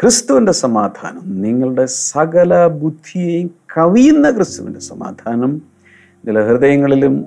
ക്രിസ്തുവിന്റെ 0.00 0.52
സമാധാനം 0.52 1.42
നിങ്ങളുടെ 1.42 1.86
സകല 1.86 2.66
ബുദ്ധിയെയും 2.66 3.63
കവിയുന്ന 3.78 4.30
ക്രിസ്തുവിന്റെ 4.30 4.80
സമാധാനം 4.80 5.50
നിങ്ങളുടെ 5.50 6.48
ഹൃദയങ്ങളിലും 6.48 7.24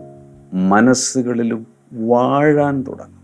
മനസ്സുകളിലും 0.53 1.67
വാഴാൻ 1.91 2.81
തുടങ്ങും. 2.81 3.17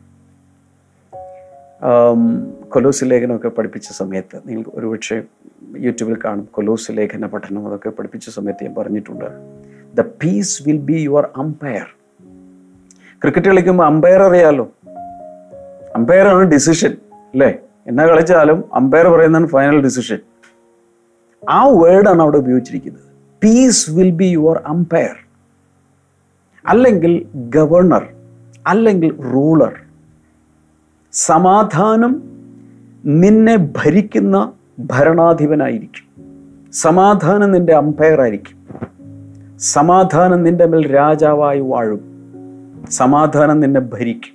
കൊലോസ് 2.70 3.06
ലേഖനമൊക്കെ 3.06 3.48
പഠിപ്പിച്ച 3.48 3.92
സമയത്ത് 3.92 4.42
നിങ്ങൾ 4.48 4.63
ഒരുപക്ഷെ 4.74 5.24
യൂട്യൂബിൽ 5.77 6.18
കാണും 6.25 6.48
കൊലോസ് 6.51 6.92
ലേഖന 6.92 7.25
പഠനം 7.25 7.67
അതൊക്കെ 7.67 7.89
പഠിപ്പിച്ച 7.89 8.30
സമയത്ത് 8.30 8.63
ഞാൻ 8.63 8.76
പറഞ്ഞിട്ടുണ്ട്. 8.76 9.26
The 9.98 10.02
peace 10.02 10.63
will 10.67 10.78
be 10.78 10.93
your 10.93 11.30
umpire 11.36 11.88
cricket 13.21 13.48
കളിക്കുമ്പോൾ 13.48 13.86
അമ്പയർ 13.86 14.21
അറിയാലോ? 14.21 14.71
ആണ് 16.28 16.43
ഡിസിഷൻ 16.43 16.98
അല്ലേ? 17.15 17.58
എന്നാ 17.88 18.06
കളിച്ചാലും 18.06 18.63
അമ്പയർ 18.74 19.08
പറയുന്നതാണ് 19.08 19.48
ഫൈനൽ 19.48 19.84
ഡിസിഷൻ 19.84 20.19
ആ 21.50 21.67
വേർഡാണ് 21.67 22.21
അവിടെ 22.21 22.38
ഉപയോഗിച്ചിരിക്കുന്നത്. 22.38 23.12
Peace 23.43 23.91
will 23.91 24.10
be 24.10 24.25
your 24.25 24.62
umpire 24.67 25.27
അല്ലെങ്കിൽ 26.67 27.25
ഗവർണർ 27.36 28.08
അല്ലെങ്കിൽ 28.67 29.21
റൂളർ 29.21 29.73
സമാധാനം 31.13 32.21
നിന്നെ 33.06 33.56
ഭരിക്കുന്ന 33.56 34.51
ഭരണാധിപനായിരിക്കും. 34.79 36.06
സമാധാനം 36.73 37.51
നിന്റെ 37.51 37.73
അമ്പയർ 37.73 38.21
ആയിരിക്കും. 38.21 38.58
സമാധാനം 39.60 40.43
നിന്റെ 40.43 40.65
മേൽ 40.65 40.93
രാജാവായി 40.93 41.60
വാഴും. 41.60 42.01
സമാധാനം 42.89 43.60
നിന്നെ 43.60 43.79
ഭരിക്കും. 43.79 44.34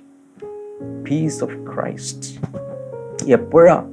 പീസ് 1.03 1.43
ഓഫ് 1.43 1.55
ക്രൈസ്റ്റ് 1.55 2.45
എപ്പോഴാ? 3.31 3.83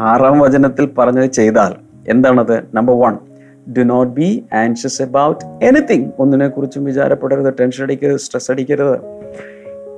ആറാം 0.00 0.38
വചനത്തിൽ 0.38 0.86
പറഞ്ഞത് 0.86 1.30
ചെയ്താൽ. 1.30 1.74
എന്താണത്? 2.08 2.62
Number 2.74 2.94
one 2.94 3.27
do 3.72 3.80
not 3.80 4.12
be 4.12 4.44
anxious 4.54 5.02
about 5.02 5.44
anything 5.64 6.10
ഒന്നിനെ 6.18 6.48
കുറിച്ചും 6.48 6.84
വിചാരപ്പെടരുത്. 6.84 7.54
ടെൻഷൻ 7.60 7.84
അടിക്കരുത്. 7.84 8.16
സ്ട്രെസ് 8.16 8.50
അടിക്കരുത്. 8.50 9.00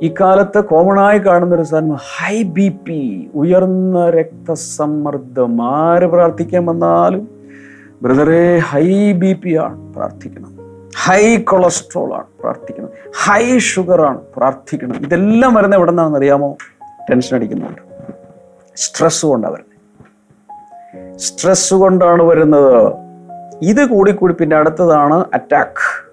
ഇക്കാലത്ത് 0.03 0.65
കോമണായി 0.65 1.09
ആയി 1.09 1.19
കാണുന്ന 1.19 1.55
ഒരു 1.55 1.63
സാധനം 1.63 1.97
ഹൈ 2.17 2.43
ബി 2.43 2.69
പി 2.69 3.31
ഉയർന്ന 3.35 4.11
രക്തസമ്മർദ്ദം. 4.11 5.63
ആര് 5.63 6.07
പ്രാർത്ഥിക്കാൻ 6.07 6.67
വന്നാലും 6.67 7.29
ബ്രദറെ 8.03 8.59
ഹൈ 8.59 9.13
ബി 9.13 9.33
പി 9.33 9.57
ആണ് 9.57 9.95
പ്രാർത്ഥിക്കണം. 9.95 10.57
ഹൈ 11.05 11.37
കൊളസ്ട്രോൾ 11.37 12.15
ആണ് 12.15 12.25
പ്രാർത്ഥിക്കണം. 12.41 12.89
ഹൈ 13.25 13.59
ഷുഗർ 13.59 14.01
ആണ് 14.01 14.21
പ്രാർത്ഥിക്കണം. 14.37 14.97
ഇതെല്ലാം 14.97 15.55
വരുന്ന 15.55 15.77
എവിടെ 15.77 15.91
നിന്നാണെന്ന് 15.91 16.19
അറിയാമോ? 16.19 16.57
ടെൻഷൻ 17.11 17.37
അടിക്കുന്നുണ്ട്. 17.37 17.83
സ്ട്രെസ് 18.77 19.27
കൊണ്ടാണ് 19.27 19.55
വരുന്നത്. 19.55 19.71
സ്ട്രെസ് 21.19 21.75
കൊണ്ടാണ് 21.75 22.23
വരുന്നത്. 22.23 23.10
ഇത് 23.63 23.87
കൂടിക്കൂടി 23.87 24.35
പിന്നെ 24.35 24.57
അടുത്തതാണ് 24.57 25.25
അറ്റാക്ക് 25.35 26.11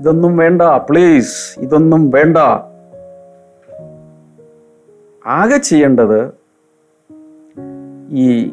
ഇതൊന്നും 0.00 0.36
വേണ്ട 0.36 0.62
പ്ലീസ് 0.62 1.60
ഇതൊന്നും 1.60 2.10
വേണ്ട. 2.10 2.38
ആകെ 5.26 5.56
ചെയ്യേണ്ടത് 5.56 6.34
ഈ 8.10 8.48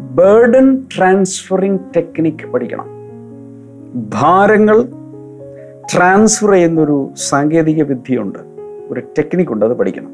ബേർഡൻ 0.00 0.86
ട്രാൻസ്ഫറിങ് 0.96 1.78
ടെക്നിക്ക് 1.96 2.46
പഠിക്കണം. 2.46 2.86
ഭാരങ്ങൾ 4.08 4.82
ട്രാൻസ്ഫർ 5.94 6.50
ചെയ്യുന്നൊരു 6.50 7.10
സാങ്കേതിക 7.16 7.82
വിദ്യയുണ്ട്. 7.82 8.38
ഒരു 8.90 9.00
ടെക്നിക്കുണ്ട് 9.00 9.64
അത് 9.64 9.72
പഠിക്കണം. 9.72 10.10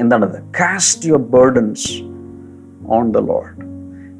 എന്താണത്? 0.00 0.42
Cast 0.60 1.06
your 1.06 1.20
burdens 1.20 1.92
on 2.88 3.12
the 3.12 3.18
lord 3.18 3.73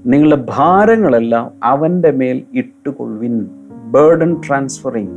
നിങ്ങളുടെ 0.06 0.44
ഭാരങ്ങളെല്ലാം 0.48 1.50
അവന്റെ 1.62 2.10
മേൽ 2.10 2.42
ഇട്ടുകൊള്ളുവിൻ. 2.54 3.46
ബേർഡൻ 3.84 4.36
ട്രാൻസ്ഫറിങ് 4.48 5.12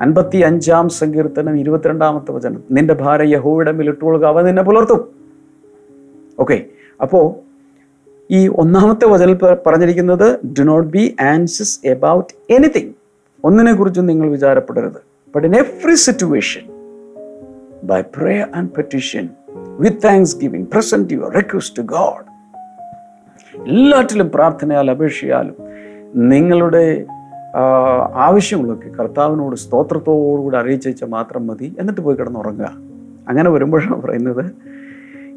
അൻപത്തി 0.00 0.38
അഞ്ചാം 0.38 0.88
സങ്കീർത്തനം 0.88 1.56
ഇരുപത്തിരണ്ടാമത്തെ 1.56 2.32
വചനം. 2.32 2.64
നിന്റെ 2.70 2.94
ഭാരം 2.94 3.28
യഹോയുടെ 3.28 3.72
മേൽ 3.72 3.88
ഇട്ടുകൊള്ളുക 3.88 4.24
അവൻ 4.24 4.44
നിന്നെ 4.44 4.62
പുലർത്തും. 4.62 5.08
ഓക്കെ 6.40 6.64
അപ്പോ 7.02 7.36
ഈ 8.30 8.48
ഒന്നാമത്തെ 8.48 9.06
വചനം 9.06 9.38
പറഞ്ഞിരിക്കുന്നത് 9.66 10.28
do 10.58 10.62
not 10.62 10.88
be 10.88 11.16
anxious 11.20 11.80
about 11.84 12.52
anything 12.52 12.92
ഒന്നിനെ 13.44 13.74
കുറിച്ചും 13.74 14.06
നിങ്ങൾ 14.06 14.30
വിചാരപ്പെടരുത്. 14.30 15.02
But 15.34 15.46
in 15.46 15.56
every 15.56 15.94
situation 15.94 16.60
by 17.86 17.98
prayer 18.16 18.46
and 18.58 18.68
petition 18.76 19.24
with 19.82 19.96
thanksgiving 20.06 20.64
present 20.74 21.06
your 21.14 21.30
your 21.36 21.62
to 21.80 21.82
God. 21.82 22.35
എല്ലാറ്റിലും 23.64 24.30
പ്രാർത്ഥനയാൽ 24.34 24.90
അപേക്ഷയാലും 24.90 25.54
നിങ്ങളുടെ 26.14 27.04
ആവശ്യങ്ങളൊക്കെ 28.14 28.88
കർത്താവിനോട് 28.88 29.56
സ്തോത്രത്തോടുകൂടി 29.56 30.56
അറിയിച്ചാൽ 30.56 31.08
മാത്രം 31.08 31.46
മതി. 31.46 31.76
എന്നിട്ട് 31.78 32.00
പോയി 32.00 32.16
കിടന്നുറങ്ങുക. 32.16 32.72
അങ്ങനെ 33.28 33.50
വരുമ്പോഴാണ് 33.50 34.02
പറയുന്നത് 34.02 34.44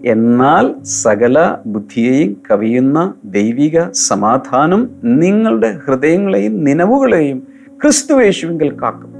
എന്നാൽ 0.05 0.75
സകല 0.83 1.55
ബുദ്ധിയെയും 1.65 2.41
കവിയുന്ന 2.51 3.13
ദൈവിക 3.25 3.91
സമാധാനം 3.91 4.89
നിങ്ങളുടെ 5.03 5.79
ഹൃദയങ്ങളെയും 5.87 6.63
നിലവുകളെയും 6.63 7.47
ക്രിസ്തുവേശുവിങ്കിൽ 7.81 8.77
കാക്കും. 8.81 9.13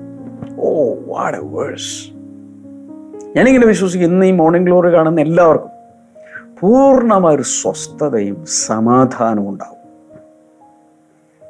ഓ 0.60 0.94
വാട് 1.06 1.38
വേഴ്സ് 1.38 2.20
ഞാനിങ്ങനെ 3.36 3.68
വിശ്വസിക്കും 3.68 4.12
ഇന്ന് 4.12 4.26
ഈ 4.26 4.32
മോർണിംഗ് 4.32 4.68
ഗ്ലോറി 4.68 4.94
കാണുന്ന 4.94 5.22
എല്ലാവർക്കും. 5.22 5.79
പൂർണമായ 6.60 7.36
ഒരു 7.36 7.44
സ്വസ്ഥതയും 7.44 8.46
സമാധാനവും 8.46 9.50
ഉണ്ടാവും. 9.50 9.80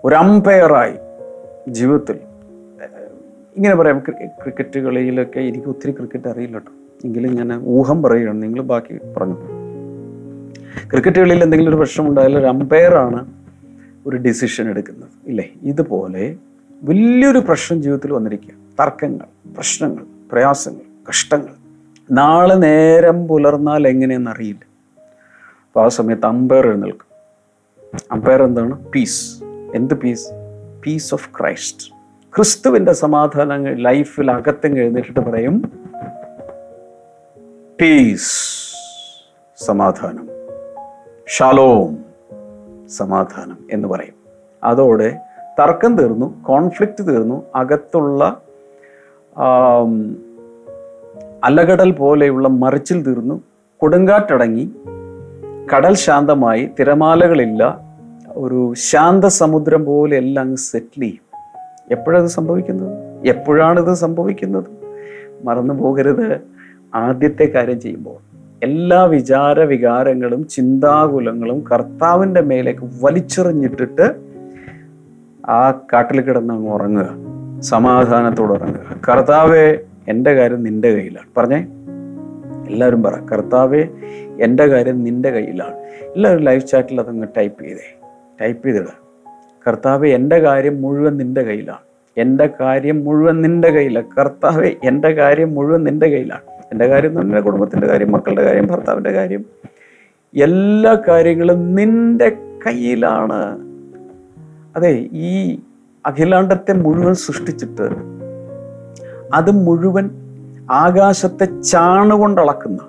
ഒരു 0.06 0.16
അമ്പയറായി 0.16 0.94
ജീവിതത്തിൽ 1.68 2.20
ഇങ്ങനെ 3.56 3.76
പറയാം 3.76 4.00
ക്രി- 4.00 4.28
ക്രിക്കറ്റ് 4.28 4.80
കളിയിലൊക്കെ 4.80 5.40
എനിക്ക് 5.40 5.68
ഒത്തിരി 5.68 5.92
ക്രിക്കറ്റ് 5.92 6.28
അറിയില്ല 6.28 6.54
കേട്ടോ 6.54 6.72
എങ്കിലും 7.06 7.36
ഞാൻ 7.36 7.62
ഊഹം 7.64 8.04
പറയുകയാണ് 8.04 8.44
നിങ്ങൾ 8.44 8.62
ബാക്കി 8.62 8.98
പറഞ്ഞു. 9.18 9.36
ക്രിക്കറ്റ് 10.92 11.20
കളിയിൽ 11.20 11.44
എന്തെങ്കിലും 11.44 11.70
ഒരു 11.70 11.78
പ്രശ്നം 11.78 12.08
ഉണ്ടായാൽ 12.08 12.38
ഒരു 12.38 12.46
അമ്പയറാണ് 12.46 13.26
ഒരു 14.08 14.18
ഡിസിഷൻ 14.18 14.70
എടുക്കുന്നത്. 14.70 15.10
ഇല്ലേ? 15.26 15.50
ഇതുപോലെ 15.62 16.36
വലിയൊരു 16.84 17.40
പ്രശ്നം 17.40 17.82
ജീവിതത്തിൽ 17.82 18.14
വന്നിരിക്കുക. 18.14 18.84
തർക്കങ്ങൾ 18.84 19.54
പ്രശ്നങ്ങൾ 19.56 20.06
പ്രയാസങ്ങൾ 20.32 21.10
കഷ്ടങ്ങൾ. 21.10 21.54
നാളെ 22.12 22.54
നേരം 22.54 23.28
പുലർന്നാൽ 23.28 23.88
എങ്ങനെയെന്ന് 23.88 24.32
അറിയില്ല. 24.32 24.69
അപ്പോൾ 25.70 25.86
ആ 25.86 25.88
സമയത്ത് 25.88 26.26
അമ്പയർ 26.26 26.68
എഴുന്നേൽക്കും. 26.68 27.06
അമ്പയർ 28.12 28.44
എന്താണ്? 28.44 28.86
പീസ് 28.86 29.44
എന്ത് 29.76 29.94
പീസ് 29.94 30.28
പീസ് 30.84 31.14
ഓഫ് 31.14 31.30
ക്രൈസ്റ്റ് 31.40 31.92
ക്രിസ്തുവിന്റെ 32.36 32.94
സമാധാനങ്ങൾ 32.94 33.76
ലൈഫിൽ 33.76 34.32
അകത്തും 34.32 34.78
എഴുന്നേറ്റിട്ട് 34.78 35.20
പറയും 35.20 35.72
പീസ് 37.82 38.32
സമാധാനം. 39.66 40.30
ഷാലോം 41.28 42.06
സമാധാനം. 42.88 43.58
എന്ന് 43.72 43.88
പറയും. 43.88 44.14
അതോടെ 44.64 45.18
തർക്കം 45.60 45.98
തീർന്നു 45.98 46.44
കോൺഫ്ലിക്റ്റ് 46.44 47.08
തീർന്നു 47.08 47.44
അകത്തുള്ള 47.56 48.42
അലകടൽ 51.44 51.92
പോലെയുള്ള 51.92 52.48
മറിച്ചിൽ 52.48 53.04
തീർന്നു 53.04 53.42
കൊടുങ്കാറ്റടങ്ങി 53.78 54.72
കടൽ 55.74 55.94
ശാന്തമായി 55.94 56.70
തിരമാലകളില്ല 56.80 57.80
ഒരു 58.28 58.74
ശാന്ത 58.76 59.26
സമുദ്രം 59.26 59.86
പോലെ 59.86 60.18
എല്ലാം 60.18 60.44
അങ്ങ് 60.44 60.58
സെറ്റിൽ 60.58 61.02
ചെയ്യും. 61.02 61.40
എപ്പോഴത് 61.92 62.26
സംഭവിക്കുന്നത്? 62.26 62.98
എപ്പോഴാണിത് 63.28 63.94
സംഭവിക്കുന്നത്? 63.94 64.64
മറന്നു 65.44 65.74
പോകരുത്. 65.74 66.42
ആദ്യത്തെ 66.96 67.46
കാര്യം 67.46 67.82
ചെയ്യുമ്പോൾ 67.82 68.30
എല്ലാ 68.64 69.04
വിചാര 69.04 69.60
വികാരങ്ങളും 69.60 70.48
ചിന്താകുലങ്ങളും 70.48 71.64
കർത്താവിന്റെ 71.74 72.42
മേലേക്ക് 72.42 72.90
വലിച്ചെറിഞ്ഞിട്ടിട്ട് 73.02 74.16
ആ 75.50 75.72
കാട്ടിൽ 75.72 76.22
കിടന്ന് 76.22 76.54
അങ്ങ് 76.54 76.74
ഉറങ്ങുക. 76.74 77.10
സമാധാനത്തോടെ 77.62 78.52
ഉറങ്ങുക. 78.52 79.02
കർത്താവെ 79.10 79.80
എന്റെ 80.08 80.34
കാര്യം 80.34 80.64
നിന്റെ 80.64 80.94
കയ്യിലാണ്. 80.94 81.28
പറഞ്ഞേ? 81.38 81.66
എല്ലാവരും 82.72 83.04
പറ 83.04 83.20
കർത്താവേ 83.20 83.88
എന്റെ 84.42 84.66
കാര്യം 84.66 85.04
നിന്റെ 85.04 85.30
കയ്യിലാണ്. 85.30 85.76
എല്ലാവരും 86.16 86.44
ലൈവ് 86.44 86.62
ചാറ്റിൽ 86.62 87.00
അതങ്ങ് 87.00 87.28
ടൈപ്പ് 87.38 87.64
ചെയ്തേ. 87.64 88.00
ടൈപ്പ് 88.42 88.68
ചെയ്തിടുക. 88.68 88.94
കർത്താവ് 89.68 90.08
എന്റെ 90.08 90.40
കാര്യം 90.40 90.82
മുഴുവൻ 90.82 91.18
നിന്റെ 91.18 91.42
കയ്യിലാണ്. 91.42 91.80
എന്റെ 92.18 92.50
കാര്യം 92.60 93.04
മുഴുവൻ 93.04 93.42
നിന്റെ 93.42 93.70
കയ്യിലാണ് 93.70 94.06
കർത്താവ് 94.20 94.72
എന്റെ 94.84 95.12
കാര്യം 95.12 95.56
മുഴുവൻ 95.56 95.84
നിന്റെ 95.84 96.08
കയ്യിലാണ്. 96.08 96.42
എന്റെ 96.72 96.88
കാര്യം 96.88 97.14
നമ്മുടെ 97.14 97.42
കുടുംബത്തിന്റെ 97.42 97.88
കാര്യം 97.88 98.12
മക്കളുടെ 98.12 98.44
കാര്യം 98.44 98.68
ഭർത്താവിന്റെ 98.68 99.12
കാര്യം. 99.12 99.46
എല്ലാ 100.42 101.02
കാര്യങ്ങളും 101.08 101.76
നിന്റെ 101.76 102.30
കയ്യിലാണ്. 102.68 103.70
അതെ 104.76 105.10
ഈ 105.14 105.60
അഖിലാണ്ടത്തെ 106.06 106.74
മുഴുവൻ 106.74 107.14
സൃഷ്ടിച്ചിട്ട് 107.14 107.82
അത് 109.34 109.52
മുഴുവൻ 109.52 110.10
ആകാശത്തെ 110.72 111.62
ചാണുകൊണ്ടളക്കുന്ന. 111.62 112.80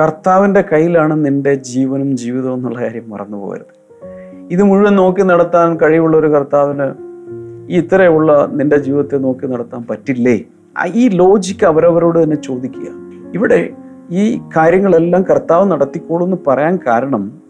കർത്താവിന്റെ 0.00 0.64
കയ്യിലാണ് 0.72 1.24
നിന്റെ 1.24 1.54
ജീവനും 1.54 2.16
ജീവിതവും 2.16 2.54
എന്നുള്ള 2.54 2.80
കാര്യം 2.80 3.10
മറന്നു 3.10 3.36
പോകരുത്. 3.36 3.78
ഇത് 4.50 4.62
മുഴുവൻ 4.62 4.96
നോക്കി 4.96 5.22
നടത്താൻ 5.22 5.76
കഴിവുള്ള 5.76 6.16
ഒരു 6.16 6.26
കർത്താവിന് 6.26 6.94
ഇത്രയുള്ള 7.70 8.48
നിന്റെ 8.52 8.76
ജീവിതത്തെ 8.76 9.16
നോക്കി 9.16 9.46
നടത്താൻ 9.46 9.86
പറ്റില്ലേ? 9.90 10.40
ഈ 10.94 11.08
ലോജിക്ക് 11.08 11.66
അവരവരോട് 11.66 12.22
തന്നെ 12.22 12.36
ചോദിക്കുക. 12.36 12.88
ഇവിടെ 13.34 13.70
ഈ 14.10 14.40
കാര്യങ്ങളെല്ലാം 14.56 15.22
കർത്താവ് 15.22 15.70
നടത്തിക്കോളൂ 15.70 16.24
എന്ന് 16.24 16.36
പറയാൻ 16.46 16.78
കാരണം 16.86 17.42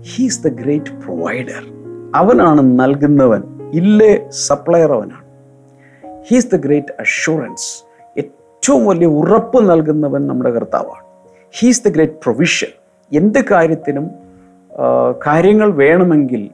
ഹീസ് 0.00 0.44
ദ 0.44 0.48
ഗ്രേറ്റ് 0.48 1.04
പ്രൊവൈഡർ 1.04 1.72
അവനാണ് 2.14 2.60
നൽകുന്നവൻ. 2.80 3.42
ഇല്ലേ 3.74 4.28
സപ്ലയർ 4.30 4.92
അവനാണ്. 4.92 5.22
ഹീസ് 6.28 6.46
ദ 6.52 6.56
ഗ്രേറ്റ് 6.56 6.92
അഷുറൻസ് 7.00 7.91
ഏറ്റവും 8.62 8.86
വലിയ 8.86 9.06
ഉറപ്പ് 9.06 9.70
നൽകുന്നവൻ 9.70 10.26
നമ്മുടെ 10.26 10.50
കർത്താവാണ്. 10.50 11.04
ഹീസ് 11.58 11.84
ദ 11.84 11.88
ഗ്രേറ്റ് 11.88 12.12
പ്രൊവിഷൻ 12.12 12.68
എന്ത് 13.12 13.38
കാര്യത്തിനും 13.50 14.10
കാര്യങ്ങൾ 15.26 15.72
വേണമെങ്കിൽ 15.72 16.50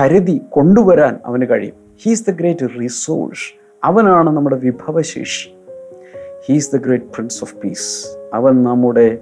കരുതി 0.00 0.42
കൊണ്ടുവരാൻ 0.48 1.18
അവന് 1.26 1.46
കഴിയും. 1.50 1.74
ഹീസ് 2.02 2.30
ദ 2.30 2.30
ഗ്രേറ്റ് 2.30 2.68
റിസോഴ്സ് 2.80 3.46
അവനാണ് 3.84 4.30
നമ്മുടെ 4.30 4.56
വിഭവശേഷി. 4.56 5.54
He's 6.46 6.76
the 6.76 6.76
great 6.76 7.04
prince 7.04 7.44
of 7.44 7.56
peace 7.56 8.06
അവൻ 8.34 8.62
നമ്മുടെ 8.62 9.18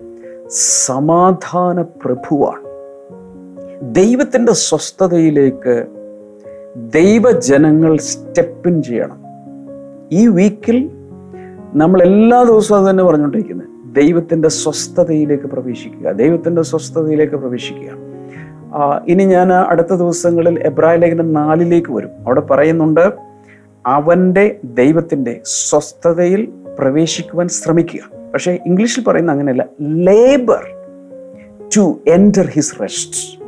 സമാധാന 0.49 1.83
പ്രഭുവാണ്. 1.83 2.65
ദൈവത്തിന്റെ 3.95 4.53
സ്വസ്ഥതയിലേക്ക് 4.53 5.87
ദൈവജനങ്ങൾ 6.77 7.97
സ്റ്റെപ്പിൻ 7.97 8.83
ചെയ്യണം. 8.83 9.23
ഈ 10.13 10.27
വീക്കിൽ 10.27 10.98
നമ്മൾ 11.75 12.03
എല്ലാ 12.03 12.43
ദിവസവും 12.43 12.83
അത് 12.83 12.91
തന്നെ 12.91 13.05
പറഞ്ഞുകൊണ്ടിരിക്കുന്നത് 13.05 13.95
ദൈവത്തിന്റെ 13.95 14.49
സ്വസ്ഥതയിലേക്ക് 14.49 15.45
പ്രവേശിക്കുക. 15.45 16.13
ദൈവത്തിന്റെ 16.13 16.63
സ്വസ്ഥതയിലേക്ക് 16.63 17.35
പ്രവേശിക്കുക. 17.35 17.91
ഇനി 19.09 19.25
ഞാൻ 19.25 19.53
അടുത്ത 19.53 19.95
ദിവസങ്ങളിൽ 19.95 20.61
എബ്രായ 20.61 20.97
ലേഖനം 20.97 21.33
നാലിലേക്ക് 21.33 21.93
വരും. 21.93 22.11
അവിടെ 22.27 22.41
പറയുന്നുണ്ട് 22.41 23.13
അവന്റെ 23.87 24.57
ദൈവത്തിന്റെ 24.65 25.41
സ്വസ്ഥതയിൽ 25.45 26.49
പ്രവേശിക്കുവാൻ 26.79 27.49
ശ്രമിക്കുക. 27.49 28.01
പക്ഷേ 28.33 28.59
ഇംഗ്ലീഷിൽ 28.67 29.05
പറയുന്ന 29.05 29.33
അങ്ങനെയല്ല. 29.33 29.67
Labour 29.83 30.67
to 31.77 32.01
enter 32.07 32.47
his 32.47 32.83
rest 32.83 33.41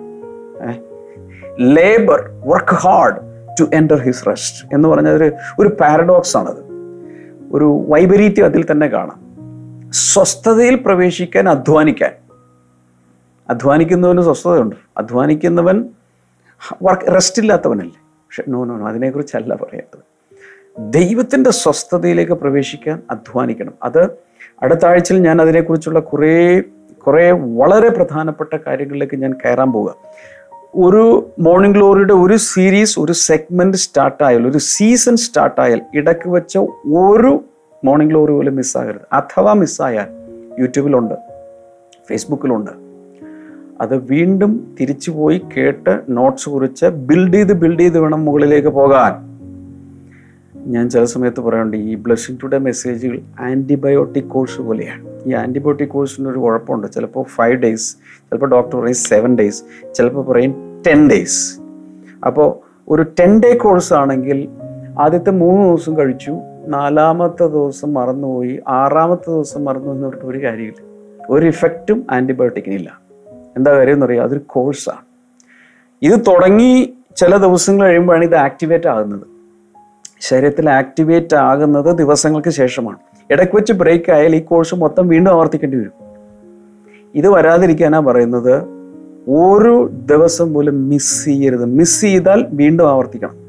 labour 1.61 2.31
work 2.47 2.75
hard 2.75 3.17
to 3.61 3.65
enter 3.75 4.01
his 4.01 4.27
rest 4.29 4.75
എന്ന് 4.75 4.89
പറഞ്ഞ 4.89 5.09
ഒരു 5.09 5.33
ഒരു 5.59 5.69
പാരഡോക്സ് 5.69 6.37
ആണത്. 6.37 6.70
ഒരു 7.53 7.87
വൈപരീത്യം 7.89 8.45
അതിൽ 8.45 8.71
തന്നെ 8.71 8.87
കാണാം. 8.87 9.31
സ്വസ്ഥതയിൽ 9.93 10.75
പ്രവേശിക്കാൻ 10.75 11.49
അധ്വാനിക്കാൻ. 11.49 12.11
അധ്വാനിക്കുന്നവന് 13.51 14.21
സ്വസ്ഥതയുണ്ട്. 14.21 14.77
അധ്വാനിക്കുന്നവൻ 14.97 15.89
വർക്ക് 16.83 17.15
റെസ്റ്റ് 17.15 17.43
ഇല്ലാത്തവനല്ലേ? 17.43 18.01
പക്ഷെ 18.05 18.45
നോ 18.49 18.65
നോ 18.65 18.77
നോ 18.77 18.89
അതിനെക്കുറിച്ചല്ല 18.89 19.55
പറയാത്തത് 19.55 20.01
ദൈവത്തിന്റെ 20.79 21.51
സ്വസ്ഥതയിലേക്ക് 21.51 22.33
പ്രവേശിക്കാൻ 22.33 23.03
അധ്വാനിക്കണം. 23.11 23.73
അത് 23.83 24.11
അടുത്ത 24.63 24.87
ആഴ്ചയിൽ 24.87 25.19
ഞാൻ 25.19 25.43
അതിനെക്കുറിച്ചുള്ള 25.43 25.99
കുറേ 25.99 26.63
കുറേ 27.07 27.31
വളരെ 27.31 27.89
പ്രധാനപ്പെട്ട 27.89 28.57
കാര്യങ്ങളിലേക്ക് 28.67 29.17
ഞാൻ 29.17 29.33
കയറാൻ 29.33 29.73
പോവുക. 29.73 29.95
ഒരു 30.75 31.33
മോർണിംഗ് 31.39 31.75
ഗ്ലോറിയുടെ 31.75 32.13
ഒരു 32.13 32.37
സീരീസ് 32.37 33.01
ഒരു 33.01 33.13
സെഗ്മെന്റ് 33.13 33.77
സ്റ്റാർട്ടായാൽ 33.77 34.47
ഒരു 34.47 34.59
സീസൺ 34.59 35.17
സ്റ്റാർട്ടായാൽ 35.17 35.81
ഇടയ്ക്ക് 35.95 36.29
വെച്ച 36.29 36.59
ഒരു 36.97 37.45
മോർണിംഗ് 37.85 38.11
ഗ്ലോറി 38.11 38.33
പോലും 38.33 38.55
മിസ്സാകരുത് 38.55 39.07
അഥവാ 39.13 39.53
മിസ്സായാൽ 39.53 40.09
യൂട്യൂബിലുണ്ട് 40.61 41.15
ഫേസ്ബുക്കിലുണ്ട് 42.09 42.71
അത് 43.81 43.95
വീണ്ടും 43.97 44.75
തിരിച്ചു 44.81 45.11
പോയി 45.11 45.43
കേട്ട് 45.57 46.01
നോട്ട്സ് 46.09 46.49
കുറിച്ച് 46.49 46.87
ബിൽഡ് 46.87 47.35
ചെയ്ത് 47.35 47.53
ബിൽഡ് 47.53 47.81
ചെയ്ത് 47.81 47.99
വേണം 47.99 48.25
മുകളിലേക്ക് 48.25 48.69
പോകാൻ. 48.69 49.30
ഞാൻ 50.67 50.91
ചില 50.91 51.05
സമയത്ത് 51.05 51.41
പറയാറുണ്ട് 51.41 51.77
ഈ 51.77 51.95
ബ്ലഷിംഗ് 51.95 52.41
ടുഡേ 52.43 52.59
മെസ്സേജുകൾ 52.59 53.21
ആന്റിബയോട്ടിക് 53.41 54.25
കോഴ്സ് 54.25 54.61
പോലെയാണ്. 54.61 55.09
ഈ 55.27 55.35
ആന്റിബയോട്ടിക് 55.35 55.89
കോഴ്സിന് 55.89 56.29
ഒരു 56.29 56.39
കുഴപ്പമുണ്ട്. 56.39 56.93
ചിലപ്പോൾ 56.93 57.25
ഫൈവ് 57.25 57.55
ഡേയ്സ് 57.55 57.97
ചിലപ്പോൾ 57.97 58.51
ഡോക്ടർ 58.51 58.81
പറയും 58.81 58.95
സെവൻ 58.95 59.37
ഡേയ്സ് 59.37 59.63
ചിലപ്പോൾ 59.95 60.25
പറയും 60.25 60.83
ടെൻ 60.87 61.11
ഡേയ്സ് 61.11 61.61
അപ്പോൾ 62.27 62.49
ഒരു 62.89 63.03
ടെൻ 63.03 63.41
ഡേ 63.41 63.57
കോഴ്സ് 63.57 63.95
ആണെങ്കിൽ 63.95 64.49
ആദ്യത്തെ 64.99 65.31
മൂന്ന് 65.31 65.69
ദിവസം 65.69 65.99
കഴിച്ചു 65.99 66.39
നാലാമത്തെ 66.67 67.47
ദിവസം 67.47 67.95
മറന്നുപോയി 67.95 68.61
ആറാമത്തെ 68.69 69.31
ദിവസം 69.31 69.65
മറന്നു 69.65 69.93
എന്ന് 69.93 70.07
പറഞ്ഞിട്ട് 70.07 70.27
ഒരു 70.27 70.43
കാര്യമില്ല. 70.43 70.83
ഒരു 71.31 71.47
ഇഫക്റ്റും 71.47 72.07
ആന്റിബയോട്ടിക്കിനില്ല 72.11 73.01
എന്താ 73.57 73.73
കാര്യം 73.73 73.93
എന്ന് 73.93 74.07
പറയുക 74.07 74.23
അതൊരു 74.23 74.41
കോഴ്സാണ് 74.47 75.05
ഇത് 76.03 76.21
തുടങ്ങി 76.21 76.95
ചില 77.17 77.37
ദിവസങ്ങൾ 77.37 77.87
കഴിയുമ്പോഴാണ് 77.87 78.25
ഇത് 78.25 78.35
ആക്ടിവേറ്റ് 78.35 78.89
ആകുന്നത്. 78.89 79.30
ശരീരത്തിൽ 80.21 80.71
ആക്ടിവേറ്റ് 80.71 81.37
ആകുന്നത് 81.37 81.97
ദിവസങ്ങൾക്ക് 81.97 82.51
ശേഷമാണ്. 82.51 82.99
ഇടയ്ക്ക് 83.31 83.57
വെച്ച് 83.57 83.73
ബ്രേക്ക് 83.73 84.13
ആയാൽ 84.13 84.37
ഈ 84.37 84.41
കോഴ്സ് 84.41 84.75
മൊത്തം 84.75 85.09
വീണ്ടും 85.09 85.31
ആവർത്തിക്കേണ്ടി 85.31 85.79
വരും. 85.79 85.93
ഇത് 87.15 87.29
വരാതിരിക്കാനാ 87.29 88.01
പറയുന്നത് 88.01 88.63
ഒരു 89.31 89.91
ദിവസം 89.93 90.53
പോലും 90.53 90.89
മിസ് 90.89 91.25
ചെയ്യരുത്. 91.25 91.65
മിസ് 91.65 92.01
ചെയ്താൽ 92.01 92.47
വീണ്ടും 92.51 92.89
ആവർത്തിക്കണം. 92.89 93.41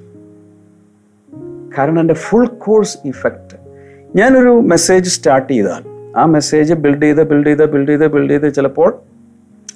കാരണം 1.78 2.00
എന്റെ 2.00 2.14
ഫുൾ 2.14 2.46
കോഴ്സ് 2.46 2.98
ഇഫക്റ്റ് 3.06 3.58
ഞാനൊരു 4.16 4.60
മെസ്സേജ് 4.60 5.10
സ്റ്റാർട്ട് 5.10 5.54
ചെയ്താൽ 5.54 6.14
ആ 6.18 6.26
മെസ്സേജ് 6.26 6.74
ബിൽഡ് 6.74 7.04
ചെയ്ത് 7.04 7.30
ബിൽഡ് 7.30 7.48
ചെയ്ത് 7.48 7.72
ബിൽഡ് 7.72 7.90
ചെയ്ത് 7.90 8.08
ബിൽഡ് 8.08 8.32
ചെയ്ത് 8.32 8.54
ചിലപ്പോൾ 8.54 9.00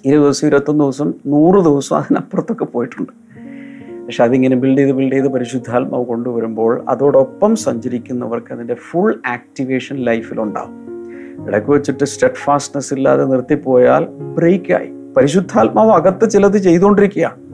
ഇരുപത് 0.05 0.23
ദിവസം 0.23 0.47
ഇരുപത്തൊന്ന് 0.47 0.83
ദിവസം 0.83 1.13
നൂറ് 1.25 1.63
ദിവസം 1.63 1.97
അതിനപ്പുറത്തൊക്കെ 1.97 2.65
പോയിട്ടുണ്ട്. 2.65 3.24
പക്ഷെ 4.05 4.23
അതിങ്ങനെ 4.23 4.55
ബിൽഡ് 4.55 4.77
ചെയ്ത് 4.77 4.91
ബിൽഡ് 4.91 5.13
ചെയ്ത് 5.13 5.27
പരിശുദ്ധാത്മാവ് 5.27 6.05
കൊണ്ടുവരുമ്പോൾ 6.05 6.85
അതോടൊപ്പം 6.89 7.55
സഞ്ചരിക്കുന്നവർക്ക് 7.55 8.53
അതിന്റെ 8.53 8.73
ഫുൾ 8.73 9.21
ആക്ടിവേഷൻ 9.27 9.95
ലൈഫിലുണ്ടാവും 9.95 10.85
ഇടയ്ക്ക് 11.47 11.69
വെച്ചിട്ട് 11.69 12.03
സ്റ്റെഡ് 12.03 12.31
ഫാസ്റ്റ്നെസ് 12.31 12.93
ഇല്ലാതെ 12.93 13.25
നിർത്തിപ്പോയാൽ 13.25 14.05
ബ്രേക്കായി 14.05 14.89
പരിശുദ്ധാത്മാവ് 15.17 15.91
അകത്ത് 15.91 16.29
ചിലത് 16.29 16.57
ചെയ്തുകൊണ്ടിരിക്കുകയാണ് 16.57 17.45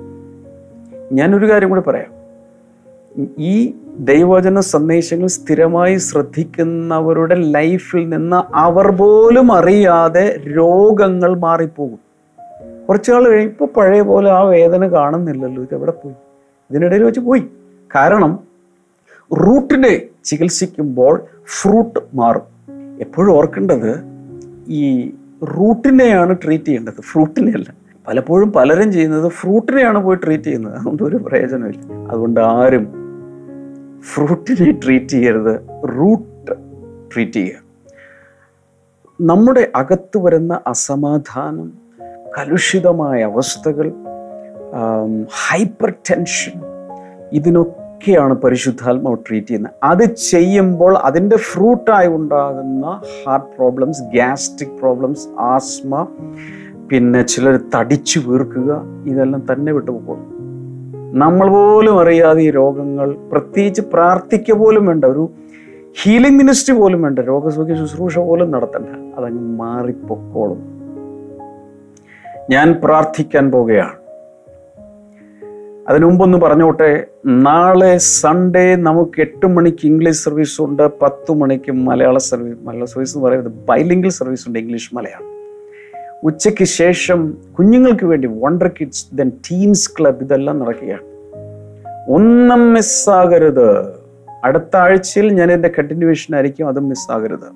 ഞാനൊരു 1.14 1.52
കാര്യം 1.52 1.70
കൂടി 1.70 1.82
പറയാം. 1.82 2.22
ഈ 3.40 3.74
ദൈവവചന 4.00 4.60
സന്ദേശങ്ങൾ 4.60 5.28
സ്ഥിരമായി 5.28 5.98
ശ്രദ്ധിക്കുന്നവരുടെ 5.98 7.36
ലൈഫിൽ 7.36 8.10
നിന്ന് 8.10 8.58
അവർ 8.58 8.92
പോലും 8.92 9.52
അറിയാതെ 9.52 10.42
രോഗങ്ങൾ 10.58 11.38
മാറിപ്പോകും. 11.38 12.00
കുറച്ചു 12.90 13.12
നാൾ 13.12 13.30
കഴിയും 13.30 13.50
ഇപ്പൊ 13.50 13.66
പഴയ 13.66 14.02
പോലെ 14.02 14.32
ആ 14.32 14.42
വേദന 14.42 14.88
കാണുന്നില്ലല്ലോ 14.88 15.64
ഇത് 15.64 15.76
എവിടെ 15.76 15.92
പോയി? 15.92 16.16
ഇതിനിടയിൽ 16.72 17.04
വെച്ച് 17.04 17.20
പോയി. 17.20 17.48
കാരണം 17.96 18.40
റൂട്ടിനെ 19.34 20.02
ചികിത്സിക്കുമ്പോൾ 20.24 21.24
ഫ്രൂട്ട് 21.62 22.00
മാറും. 22.14 22.42
എപ്പോഴും 23.00 23.32
ഓർക്കേണ്ടത് 23.32 24.00
ഈ 24.68 25.10
റൂട്ടിനെയാണ് 25.44 26.36
ട്രീറ്റ് 26.46 26.66
ചെയ്യേണ്ടത്. 26.66 27.02
ഫ്രൂട്ടിനെ 27.02 27.52
അല്ല. 27.52 27.74
പലപ്പോഴും 28.08 28.52
പലരും 28.52 28.92
ചെയ്യുന്നത് 28.92 29.32
ഫ്രൂട്ടിനെയാണ് 29.32 29.98
പോയി 29.98 30.18
ട്രീറ്റ് 30.24 30.44
ചെയ്യുന്നത്. 30.44 30.74
അതുകൊണ്ട് 30.74 31.04
ഒരു 31.04 31.16
പ്രയോജനമില്ല 31.16 31.94
അതുകൊണ്ട് 31.94 32.40
ആരും 32.40 32.94
ഫ്രൂട്ടിനെ 34.02 34.80
ട്രീറ്റ് 34.86 35.06
ചെയ്യരുത്. 35.06 35.60
റൂട്ട് 35.98 36.52
ട്രീറ്റ് 37.16 37.32
ചെയ്യുക. 37.32 37.72
നമ്മുടെ 39.22 39.72
അകത്ത് 39.76 40.18
വരുന്ന 40.18 40.62
അസമാധാനം 40.68 41.74
കലുഷിതമായ 42.38 43.24
അവസ്ഥകൾ 43.24 43.92
ഹൈപ്പർ 45.46 45.90
ടെൻഷൻ 45.90 46.62
ഇതിനൊക്കെയാണ് 47.32 48.34
പരിശുദ്ധാത്മാവ് 48.34 49.18
ട്രീറ്റ് 49.28 49.48
ചെയ്യുന്നത്. 49.48 49.74
അത് 49.84 50.04
ചെയ്യുമ്പോൾ 50.04 50.98
അതിന്റെ 50.98 51.36
ഫ്രൂട്ടായി 51.36 52.08
ഉണ്ടാകുന്ന 52.08 52.86
heart 53.28 53.56
problems 53.58 54.04
gastric 54.04 54.78
problems 54.80 55.28
asthma 55.40 56.08
പിന്നെ 56.90 57.22
ചിലർ 57.22 57.60
തടിച്ചു 57.76 58.20
വീർക്കുക 58.20 58.84
ഇതെല്ലാം 59.06 59.46
തന്നെ 59.54 59.72
വിട്ടുപോകും 59.72 60.42
നമ്മൾ 61.14 61.50
പോലും 61.50 62.00
അറിയാതെ 62.00 62.42
ഈ 62.42 62.50
രോഗങ്ങൾ 62.50 63.16
പ്രത്യേകിച്ച് 63.32 63.82
പ്രാർത്ഥിക്കുക 63.82 64.56
പോലും 64.56 64.86
വേണ്ട 64.86 65.06
ഒരു 65.06 65.30
ഹീലിംഗ് 66.04 66.38
മിനിസ്ട്രി 66.38 66.76
പോലും 66.76 67.02
വേണ്ട 67.02 67.20
രോഗസൗഖ്യ 67.20 67.76
ശുശ്രൂഷ 67.76 68.20
പോലും 68.20 68.52
നടത്തണ്ട 68.52 69.16
അതങ്ങ് 69.18 69.58
മാറിപ്പൊക്കോളും. 69.60 70.62
ഞാൻ 72.50 72.74
പ്രാർത്ഥിക്കാൻ 72.84 73.52
പോകുകയാണ് 73.52 74.01
അതിനു 75.92 76.06
മുമ്പൊന്ന് 76.06 76.38
പറഞ്ഞോട്ടെ 76.38 77.08
നാളെ 77.26 77.98
സൺഡേ 77.98 78.76
നമുക്ക് 78.76 79.22
എട്ട് 79.22 79.48
മണിക്ക് 79.48 79.86
ഇംഗ്ലീഷ് 79.86 80.24
സർവീസ് 80.24 80.62
ഉണ്ട് 80.62 81.00
പത്ത് 81.02 81.32
മണിക്ക് 81.32 81.72
മലയാള 81.72 82.18
സർവീസ് 82.18 82.58
മലയാള 82.64 82.86
സർവീസ് 82.86 83.18
എന്ന് 83.18 83.28
പറയുന്നത് 83.28 83.54
ബൈലിംഗിൾ 83.54 84.10
സർവീസ് 84.10 84.48
ഉണ്ട് 84.48 84.60
ഇംഗ്ലീഷ് 84.60 84.96
മലയാളം. 84.96 85.28
ഉച്ചയ്ക്ക് 86.24 86.64
ശേഷം 86.64 87.38
കുഞ്ഞുങ്ങൾക്ക് 87.60 88.06
വേണ്ടി 88.06 88.30
wonder 88.42 88.68
kids 88.68 89.06
then 89.14 89.32
teams 89.52 89.92
club 90.00 90.24
ഇതെല്ലാം 90.24 90.60
നടക്കുകയാണ്. 90.60 91.02
ഒന്നും 92.10 92.74
മിസ്സാകരുത് 92.74 93.70
അടുത്ത 94.44 94.78
ആഴ്ചയിൽ 94.78 95.34
ഞാൻ 95.34 95.52
എന്റെ 95.52 95.72
കണ്ടിന്യൂവേഷൻ 95.80 96.36
ആയിരിക്കും 96.36 96.68
അതും 96.68 96.90
മിസ്സാകരുത് 96.90 97.50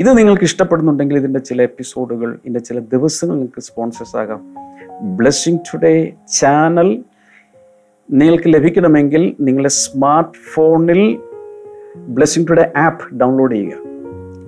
ഇത് 0.00 0.18
നിങ്ങൾക്ക് 0.18 0.44
ഇഷ്ടപ്പെടുന്നുണ്ടെങ്കിൽ 0.44 1.16
ഇതിന്റെ 1.16 1.40
ചില 1.40 1.62
എപ്പിസോഡുകൾ 1.62 2.32
ഇതിന്റെ 2.32 2.60
ചില 2.60 2.78
ദിവസങ്ങൾ 2.78 3.34
നിങ്ങൾക്ക് 3.34 3.62
സ്പോൺസേഴ്സ് 3.62 4.16
ആകാം. 4.16 4.69
ബ്ലെസ്സിങ് 5.02 5.58
ടുഡേ 5.58 6.12
ചാനൽ 6.38 7.04
നിങ്ങൾക്ക് 8.10 8.44
ലഭിക്കണമെങ്കിൽ 8.46 9.36
നിങ്ങളുടെ 9.40 9.68
സ്മാർട്ട് 9.68 10.38
ഫോണിൽ 10.54 11.20
ബ്ലെസ്സിങ് 11.96 12.46
ടുഡേ 12.48 12.72
ആപ്പ് 12.76 13.14
ഡൗൺലോഡ് 13.14 13.54
ചെയ്യുക. 13.54 13.72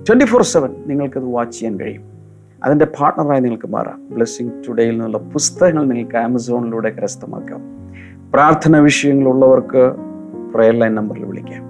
ട്വന്റി 0.07 0.25
ഫോർ 0.25 0.41
സെവൻ 0.41 0.75
നിങ്ങൾക്കത് 0.87 1.23
വാച്ച് 1.23 1.57
ചെയ്യാൻ 1.57 1.79
കഴിയും. 1.79 2.03
അതിന്റെ 2.63 2.85
പാർട്ണറായി 2.85 3.39
നിങ്ങൾക്ക് 3.39 3.67
മാറാം. 3.67 4.07
ബ്ലെസ്സിങ് 4.11 4.63
ടുഡേയിൽ 4.67 4.91
നിന്നുള്ള 4.91 5.17
പുസ്തകങ്ങൾ 5.17 5.85
നിങ്ങൾക്ക് 5.85 6.15
ആമസോണിലൂടെ 6.15 6.89
കരസ്ഥമാക്കാം. 6.89 7.61
പ്രാർത്ഥന 8.33 8.77
വിഷയങ്ങളുള്ളവർക്ക് 8.77 9.91
പ്രയർ 10.53 10.73
ലൈൻ 10.75 10.95
നമ്പറിൽ 10.95 11.25
വിളിക്കാം. 11.25 11.63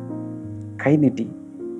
കൈനീട്ടി. 0.88 1.30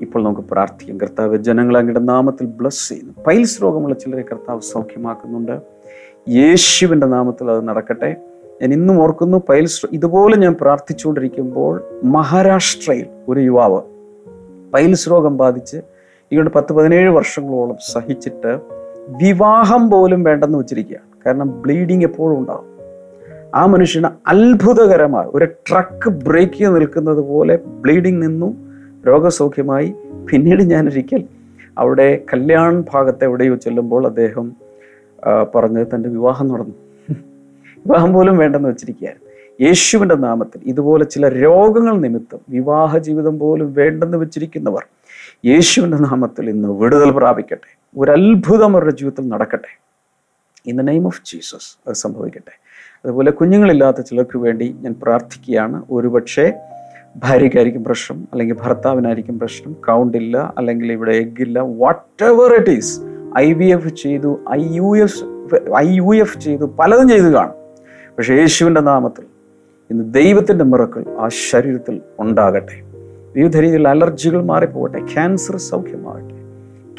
ഇപ്പോൾ 0.02 0.24
നമുക്ക് 0.24 0.42
പ്രാർത്ഥിക്കാം. 0.42 0.98
കർത്താവ് 0.98 1.38
ജനങ്ങളെ 1.38 1.80
അങ്ങയുടെ 1.80 2.00
നാമത്തിൽ 2.00 2.46
ബ്ലസ് 2.46 2.90
ചെയ്യുന്നു. 2.90 3.14
പൈൽസ് 3.28 3.64
രോഗമുള്ള 3.64 3.96
ചിലരെ 3.96 4.22
കർത്താവ് 4.22 4.62
സൗഖ്യമാക്കുന്നുണ്ട്. 4.62 5.73
യേശുവിന്റെ 6.30 7.08
നാമത്തിൽ 7.08 7.52
അത് 7.52 7.68
നടക്കട്ടെ. 7.68 8.16
ഞാൻ 8.62 8.74
ഇന്നും 8.74 9.02
ഓർക്കുന്നു 9.02 9.38
പൈൽ 9.50 9.68
ഇതുപോലെ 9.92 10.36
ഞാൻ 10.36 10.56
പ്രാർത്ഥിച്ചുകൊണ്ടിരിക്കുമ്പോൾ 10.62 11.84
മഹാരാഷ്ട്രയിൽ 12.04 13.08
ഒരു 13.30 13.40
യുവാവ് 13.40 13.82
പൈൽസ് 14.74 15.10
രോഗം 15.10 15.38
ബാധിച്ച് 15.38 15.78
ഇങ്ങോട്ട് 16.32 16.52
പത്ത് 16.52 16.74
പതിനേഴ് 16.74 17.10
വർഷങ്ങളോളം 17.10 17.78
സഹിച്ചിട്ട് 17.92 18.60
വിവാഹം 19.08 19.90
പോലും 19.90 20.24
വേണ്ടെന്ന് 20.24 20.58
വെച്ചിരിക്കുകയാണ്. 20.58 21.24
കാരണം 21.26 21.62
ബ്ലീഡിങ് 21.62 22.04
എപ്പോഴും 22.04 22.40
ഉണ്ടാകും 22.40 22.70
ആ 23.56 23.66
മനുഷ്യന് 23.66 24.08
അത്ഭുതകരമായി 24.28 25.30
ഒരു 25.36 25.46
ട്രക്ക് 25.46 26.10
ബ്രേക്ക് 26.10 26.54
ചെയ്ത് 26.54 26.76
നിൽക്കുന്നത് 26.76 27.18
പോലെ 27.18 27.60
ബ്ലീഡിങ് 27.66 28.22
നിന്നു 28.22 28.56
രോഗസൗഖ്യമായി. 29.08 29.94
പിന്നീട് 30.32 30.64
ഞാനൊരിക്കൽ 30.64 31.24
അവിടെ 31.78 32.22
കല്യാൺ 32.34 32.84
ഭാഗത്ത് 32.94 33.24
എവിടെയോ 33.24 33.56
ചെല്ലുമ്പോൾ 33.56 34.06
അദ്ദേഹം 34.06 34.63
പറഞ്ഞത് 35.56 35.88
തന്റെ 35.96 36.10
വിവാഹം 36.10 36.48
നടന്നു. 36.48 36.76
വിവാഹം 37.86 38.14
പോലും 38.14 38.38
വേണ്ടെന്ന് 38.38 38.70
വെച്ചിരിക്കുകയായിരുന്നു. 38.70 39.30
യേശുവിന്റെ 39.62 40.16
നാമത്തിൽ 40.16 40.62
ഇതുപോലെ 40.66 41.04
ചില 41.06 41.30
രോഗങ്ങൾ 41.30 41.96
നിമിത്തം 42.02 42.40
വിവാഹ 42.50 42.98
ജീവിതം 42.98 43.40
പോലും 43.40 43.74
വേണ്ടെന്ന് 43.74 44.18
വെച്ചിരിക്കുന്നവർ 44.18 44.86
യേശുവിന്റെ 45.46 45.98
നാമത്തിൽ 45.98 46.50
ഇന്ന് 46.50 46.70
വിടുതൽ 46.70 47.12
പ്രാപിക്കട്ടെ. 47.12 47.70
ഒരു 47.98 48.12
അവരുടെ 48.64 48.92
ജീവിതത്തിൽ 48.92 49.28
നടക്കട്ടെ. 49.28 49.68
In 50.68 50.78
the 50.78 50.82
name 50.82 51.06
of 51.06 51.22
Jesus 51.26 51.78
അത് 51.88 51.96
സംഭവിക്കട്ടെ. 51.96 52.54
അതുപോലെ 53.06 53.32
കുഞ്ഞുങ്ങളില്ലാത്ത 53.32 54.02
ചിലർക്ക് 54.02 54.38
വേണ്ടി 54.38 54.76
ഞാൻ 54.82 54.96
പ്രാർത്ഥിക്കുകയാണ്. 55.04 55.84
ഒരുപക്ഷെ 55.92 56.54
ഭാര്യയ്ക്കായിരിക്കും 57.16 57.84
പ്രശ്നം 57.84 58.28
അല്ലെങ്കിൽ 58.32 58.58
ഭർത്താവിനായിരിക്കും 58.62 59.40
പ്രശ്നം 59.40 59.74
കൗണ്ടില്ല 59.74 60.54
അല്ലെങ്കിൽ 60.58 60.92
ഇവിടെ 60.92 61.12
എഗ്ഗില്ല 61.12 61.60
whatever 62.24 62.54
it 62.60 62.70
is 62.70 63.13
I 63.38 63.54
V 63.54 63.66
F 63.66 63.88
ചെയ്തു 63.88 64.40
I 64.52 64.76
U 64.76 64.98
F 64.98 65.24
I 65.78 65.96
U 65.96 66.16
F 66.16 66.40
ചെയ്തു 66.40 66.64
പലതും 66.80 67.10
ചെയ്തു 67.10 67.24
കാണും. 67.24 67.54
പക്ഷേ 68.18 68.34
യേശുവിന്റെ 68.34 68.82
നാമത്തിൽ 68.82 69.26
ഇന്ന് 69.92 70.14
ദൈവത്തിന്റെ 70.14 70.66
മിറക്കൾ 70.66 71.06
ആ 71.20 71.28
ശരീരത്തിൽ 71.28 72.02
ഉണ്ടാകട്ടെ. 72.20 72.82
വിവിധ 73.36 73.58
രീതിയിൽ 73.58 73.88
അലർജികൾ 73.88 74.44
മാറിപ്പോകട്ടെ 74.44 75.00
ക്യാൻസർ 75.00 75.56
സൗഖ്യമാകട്ടെ 75.56 76.34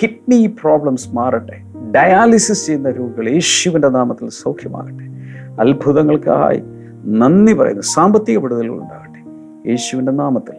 കിഡ്നി 0.03 0.47
പ്രോബ്ലംസ് 0.47 1.09
മാറട്ടെ 1.09 1.63
ഡയാലിസിസ് 1.95 2.67
ചെയ്യുന്ന 2.67 2.91
രോഗികൾ 2.91 3.29
യേശുവിന്റെ 3.29 3.89
നാമത്തിൽ 3.89 4.29
സൗഖ്യമാകട്ടെ. 4.29 5.05
അത്ഭുതങ്ങൾക്കായി 5.61 6.63
നന്ദി 7.07 7.53
പറയുന്നു 7.53 7.83
സാമ്പത്തിക 7.83 8.39
വിടുതലുകൾ 8.39 8.75
ഉണ്ടാകട്ടെ. 8.75 9.21
യേശുവിന്റെ 9.71 10.13
നാമത്തിൽ. 10.13 10.55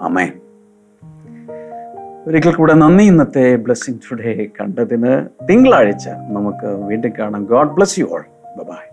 അമേ 0.00 0.32
ഒരിക്കൽ 2.26 2.54
കൂടെ 2.54 2.74
നന്ദി. 2.74 3.04
ഇന്നത്തെ 3.04 3.56
ബ്ലെസ്സിങ് 3.56 3.98
ടുഡേ 4.10 4.46
കണ്ടതിന് 4.60 5.12
തിങ്കളാഴ്ച 5.48 6.08
നമുക്ക് 6.08 6.66
വീണ്ടും 6.66 7.12
കാണാം. 7.18 7.44
God 7.44 7.70
bless 7.70 8.00
you 8.00 8.04
all 8.04 8.24
bye 8.62 8.89